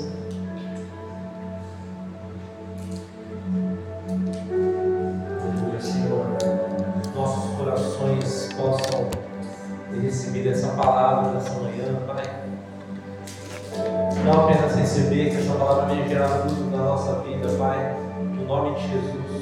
Venha 15.91 16.07
gerar 16.07 16.29
fruto 16.29 16.63
na 16.71 16.77
nossa 16.77 17.15
vida, 17.21 17.47
Pai, 17.57 17.95
no 18.17 18.45
nome 18.45 18.75
de 18.75 18.87
Jesus. 18.87 19.41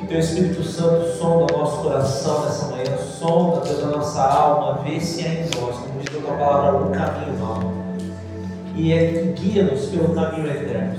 Que 0.00 0.06
Teu 0.06 0.18
Espírito 0.20 0.62
Santo 0.62 1.06
sonda 1.16 1.52
o 1.52 1.58
nosso 1.58 1.82
coração 1.82 2.44
nessa 2.44 2.66
manhã, 2.70 2.96
sonda 2.98 3.60
toda 3.60 3.84
a 3.84 3.98
nossa 3.98 4.22
alma, 4.22 4.80
vê 4.84 5.00
se 5.00 5.26
há 5.26 5.34
em 5.34 5.42
nós, 5.42 5.76
como 5.76 6.00
diz 6.00 6.16
a 6.16 6.20
tua 6.20 6.36
palavra, 6.36 6.80
um 6.80 6.92
caminho 6.92 7.38
mau. 7.40 7.72
E 8.74 8.92
é 8.92 9.34
guia-nos 9.36 9.86
pelo 9.86 10.14
caminho 10.14 10.46
eterno. 10.46 10.96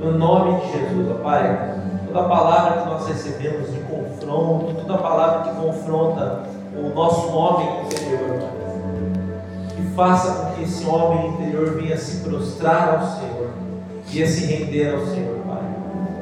No 0.00 0.18
nome 0.18 0.60
de 0.60 0.72
Jesus, 0.72 1.20
Pai 1.22 1.78
toda 2.12 2.28
palavra 2.28 2.82
que 2.82 2.88
nós 2.88 3.06
recebemos 3.06 3.70
de 3.72 3.80
confronto, 3.82 4.74
toda 4.74 4.98
palavra 4.98 5.48
que 5.48 5.60
confronta 5.60 6.42
o 6.76 6.88
nosso 6.92 7.32
homem 7.32 7.84
interior, 7.84 8.59
faça 9.94 10.32
com 10.32 10.54
que 10.54 10.62
esse 10.62 10.84
homem 10.86 11.28
interior 11.28 11.74
venha 11.74 11.96
se 11.96 12.18
prostrar 12.18 13.00
ao 13.00 13.20
Senhor, 13.20 13.50
venha 14.06 14.26
se 14.26 14.46
render 14.46 14.94
ao 14.94 15.06
Senhor, 15.06 15.38
Pai. 15.46 15.62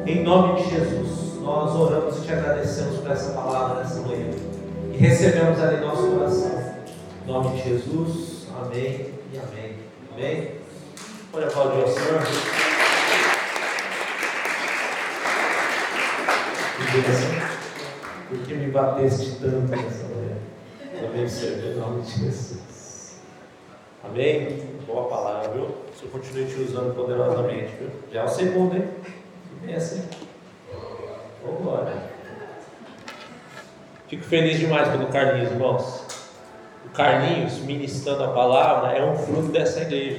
Em 0.06 0.22
nome 0.22 0.62
de 0.62 0.70
Jesus, 0.70 1.40
nós 1.42 1.74
oramos 1.74 2.18
e 2.18 2.20
te 2.22 2.32
agradecemos 2.32 2.98
por 2.98 3.10
essa 3.10 3.32
palavra 3.32 3.82
nessa 3.82 4.00
manhã 4.00 4.30
e 4.92 4.96
recebemos 4.96 5.58
ela 5.58 5.74
em 5.74 5.80
nosso 5.80 6.08
coração. 6.08 6.74
Em 7.24 7.30
nome 7.30 7.56
de 7.56 7.68
Jesus, 7.68 8.46
amém 8.60 9.14
e 9.32 9.38
amém. 9.38 9.76
Amém. 10.14 10.50
Pode 11.30 11.46
aplaudir 11.46 11.82
ao 11.82 11.88
Senhor. 11.88 12.22
por 18.28 18.38
que 18.38 18.54
me 18.54 18.70
bateste 18.70 19.36
tanto 19.40 19.68
nessa 19.68 20.04
manhã? 20.08 21.28
Senhor, 21.28 21.64
em 21.64 21.78
nome 21.78 22.02
de 22.02 22.24
Jesus. 22.24 22.67
Amém? 24.05 24.62
Boa 24.86 25.09
palavra, 25.09 25.49
viu? 25.51 25.64
O 25.64 25.99
Senhor 25.99 26.12
continue 26.12 26.46
te 26.46 26.61
usando 26.61 26.94
poderosamente, 26.94 27.72
viu? 27.78 27.90
Já 28.12 28.20
é 28.20 28.24
o 28.24 28.28
segundo, 28.28 28.76
hein? 28.76 28.88
Vem 29.62 29.74
assim. 29.74 30.09
Vamos 31.44 31.61
embora. 31.61 32.11
Fico 34.07 34.22
feliz 34.22 34.59
demais 34.59 34.88
pelo 34.88 35.07
Carlinhos, 35.09 35.51
irmãos. 35.51 36.05
O 36.86 36.90
Carlinhos, 36.90 37.59
ministrando 37.59 38.22
a 38.24 38.28
palavra, 38.28 38.92
é 38.92 39.05
um 39.05 39.16
fruto 39.16 39.49
dessa 39.49 39.82
igreja. 39.82 40.18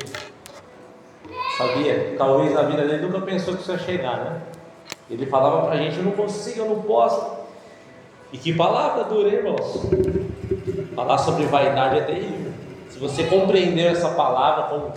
Sabia? 1.58 2.16
Talvez 2.18 2.56
a 2.58 2.64
vida 2.64 2.86
dele 2.86 3.06
nunca 3.06 3.22
pensou 3.22 3.56
que 3.56 3.62
isso 3.62 3.72
ia 3.72 3.78
chegar, 3.78 4.18
né? 4.18 4.42
Ele 5.10 5.26
falava 5.26 5.66
para 5.66 5.76
a 5.76 5.78
gente: 5.78 5.98
Eu 5.98 6.04
não 6.04 6.12
consigo, 6.12 6.60
eu 6.60 6.70
não 6.70 6.82
posso. 6.82 7.40
E 8.32 8.38
que 8.38 8.54
palavra 8.54 9.06
dura, 9.06 9.30
irmãos? 9.30 9.82
Falar 10.96 11.18
sobre 11.18 11.46
vaidade 11.46 11.98
é 11.98 12.02
terrível. 12.02 12.39
Você 13.00 13.24
compreender 13.24 13.94
essa 13.94 14.10
palavra 14.10 14.64
como, 14.64 14.94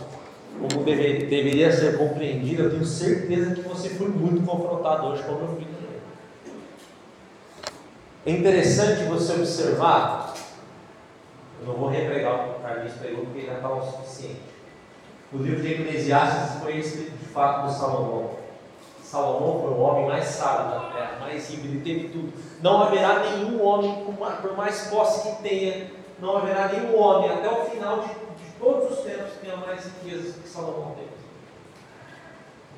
como 0.61 0.85
deve, 0.85 1.27
deveria 1.27 1.71
ser 1.71 1.97
compreendida, 1.97 2.65
eu 2.65 2.71
tenho 2.71 2.85
certeza 2.85 3.55
que 3.55 3.61
você 3.61 3.91
foi 3.91 4.09
muito 4.09 4.45
confrontado 4.45 5.07
hoje, 5.07 5.23
como 5.23 5.41
eu 5.43 5.49
fui 5.49 5.65
também. 5.65 6.01
É 8.27 8.31
interessante 8.33 9.05
você 9.05 9.35
observar, 9.35 10.35
eu 11.61 11.69
não 11.69 11.75
vou 11.75 11.89
repregar 11.89 12.35
o 12.35 12.39
que 12.39 12.51
o 12.59 12.63
Carlinhos 12.63 12.95
pregou, 12.95 13.25
porque 13.27 13.47
já 13.47 13.55
está 13.55 13.73
o 13.73 13.83
suficiente. 13.83 14.41
O 15.33 15.37
livro 15.37 15.63
de 15.63 15.73
Eclesiastes 15.73 16.61
foi 16.61 16.79
escrito 16.79 17.17
de 17.17 17.25
fato 17.27 17.67
por 17.67 17.71
Salomão. 17.73 18.31
Salomão 19.05 19.61
foi 19.61 19.71
o 19.71 19.79
homem 19.79 20.07
mais 20.07 20.25
sábio 20.25 20.71
da 20.73 20.81
terra, 20.91 21.19
mais 21.21 21.49
rico, 21.49 21.67
ele 21.67 21.81
teve 21.81 22.09
tudo. 22.09 22.33
Não 22.61 22.83
haverá 22.83 23.21
nenhum 23.21 23.63
homem, 23.63 24.05
por 24.43 24.57
mais 24.57 24.89
posse 24.89 25.29
que 25.29 25.43
tenha, 25.43 26.02
não 26.23 26.37
haverá 26.37 26.69
nenhum 26.69 26.97
homem 26.97 27.29
até 27.29 27.51
o 27.51 27.65
final 27.65 28.01
de, 28.03 28.09
de 28.09 28.51
todos 28.61 28.97
os 28.97 29.05
tempos 29.05 29.33
que 29.33 29.39
tenha 29.41 29.57
mais 29.57 29.85
riquezas 29.85 30.37
que 30.37 30.49
Salomão 30.49 30.95
teve. 30.95 31.11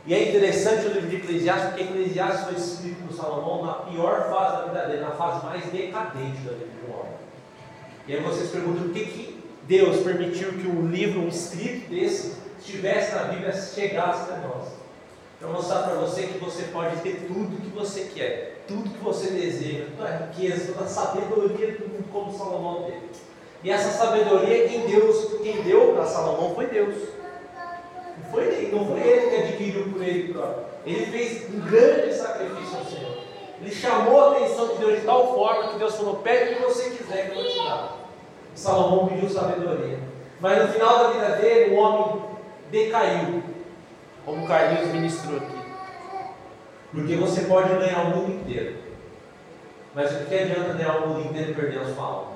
E 0.06 0.14
é 0.14 0.30
interessante 0.30 0.86
o 0.86 0.92
livro 0.92 1.10
de 1.10 1.16
Eclesiastes, 1.16 1.68
porque 1.68 1.82
Eclesiastes 1.82 2.44
foi 2.44 2.54
escrito 2.54 3.06
por 3.06 3.14
Salomão 3.14 3.66
na 3.66 3.72
pior 3.74 4.30
fase 4.30 4.56
da 4.56 4.62
vida 4.64 4.86
dele, 4.86 5.00
na 5.02 5.10
fase 5.10 5.44
mais 5.44 5.64
decadente 5.66 6.38
da 6.38 6.52
vida 6.52 6.70
do 6.86 6.92
homem. 6.92 7.12
E 8.08 8.14
aí 8.14 8.22
vocês 8.22 8.50
perguntam 8.50 8.84
por 8.84 8.92
que, 8.94 9.04
que 9.04 9.44
Deus 9.64 10.02
permitiu 10.02 10.52
que 10.54 10.66
um 10.66 10.86
livro, 10.86 11.20
um 11.20 11.28
escrito 11.28 11.90
desse, 11.90 12.36
estivesse 12.58 13.14
na 13.14 13.24
Bíblia, 13.24 13.52
chegasse 13.52 14.30
até 14.30 14.46
nós. 14.46 14.68
Para 15.38 15.48
mostrar 15.48 15.82
para 15.82 15.94
você 15.96 16.28
que 16.28 16.38
você 16.38 16.62
pode 16.64 16.96
ter 17.02 17.26
tudo 17.26 17.60
que 17.60 17.68
você 17.68 18.10
quer, 18.14 18.64
tudo 18.66 18.88
que 18.88 19.04
você 19.04 19.30
deseja, 19.30 19.84
toda 19.94 20.08
a 20.08 20.16
riqueza, 20.16 20.72
toda 20.72 20.86
a 20.86 20.88
sabedoria 20.88 21.72
do 21.72 21.88
mundo 21.88 22.10
como 22.10 22.36
Salomão 22.36 22.84
teve. 22.84 23.33
E 23.64 23.70
essa 23.70 23.90
sabedoria 23.90 24.68
quem 24.68 24.82
Deus, 24.82 25.40
quem 25.42 25.62
deu 25.62 25.94
para 25.94 26.04
Salomão 26.04 26.54
foi 26.54 26.66
Deus. 26.66 26.94
Não 28.18 28.30
foi, 28.30 28.44
ele, 28.44 28.76
não 28.76 28.86
foi 28.86 29.00
ele 29.00 29.30
que 29.30 29.36
adquiriu 29.36 29.88
por 29.90 30.02
ele 30.02 30.34
próprio. 30.34 30.64
Ele 30.84 31.06
fez 31.06 31.48
um 31.48 31.60
grande 31.60 32.12
sacrifício 32.12 32.78
ao 32.78 32.84
Senhor. 32.84 33.18
Ele 33.58 33.74
chamou 33.74 34.20
a 34.20 34.32
atenção 34.32 34.68
de 34.68 34.74
Deus 34.74 35.00
de 35.00 35.06
tal 35.06 35.34
forma 35.34 35.72
que 35.72 35.78
Deus 35.78 35.94
falou: 35.94 36.16
pede 36.16 36.52
o 36.52 36.56
que 36.56 36.62
você 36.62 36.90
quiser 36.90 37.30
que 37.30 37.38
eu 37.38 37.42
vou 37.42 37.50
te 37.50 37.56
dar. 37.56 37.96
Salomão 38.54 39.08
pediu 39.08 39.30
sabedoria. 39.30 39.98
Mas 40.40 40.62
no 40.62 40.68
final 40.68 40.98
da 40.98 41.10
vida 41.12 41.28
dele, 41.36 41.74
o 41.74 41.78
homem 41.78 42.22
decaiu, 42.70 43.42
como 44.26 44.46
Carlinhos 44.46 44.92
ministrou 44.92 45.38
aqui. 45.38 45.58
Porque 46.92 47.16
você 47.16 47.40
pode 47.42 47.70
ganhar 47.70 48.02
o 48.02 48.10
mundo 48.10 48.32
inteiro. 48.32 48.76
Mas 49.94 50.12
o 50.12 50.26
que 50.26 50.34
adianta 50.34 50.74
ganhar 50.74 50.98
o 50.98 51.08
mundo 51.08 51.28
inteiro 51.30 51.52
e 51.52 51.54
perder 51.54 51.80
a 51.80 51.94
sua 51.94 52.04
alma? 52.04 52.33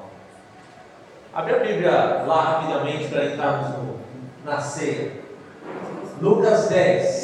Abre 1.33 1.55
a 1.55 1.59
Bíblia 1.59 2.24
lá 2.26 2.43
rapidamente 2.43 3.09
para 3.09 3.26
entrarmos 3.26 3.68
no, 3.70 3.99
na 4.45 4.61
ceia. 4.61 5.12
Lucas 6.20 6.68
10. 6.68 7.18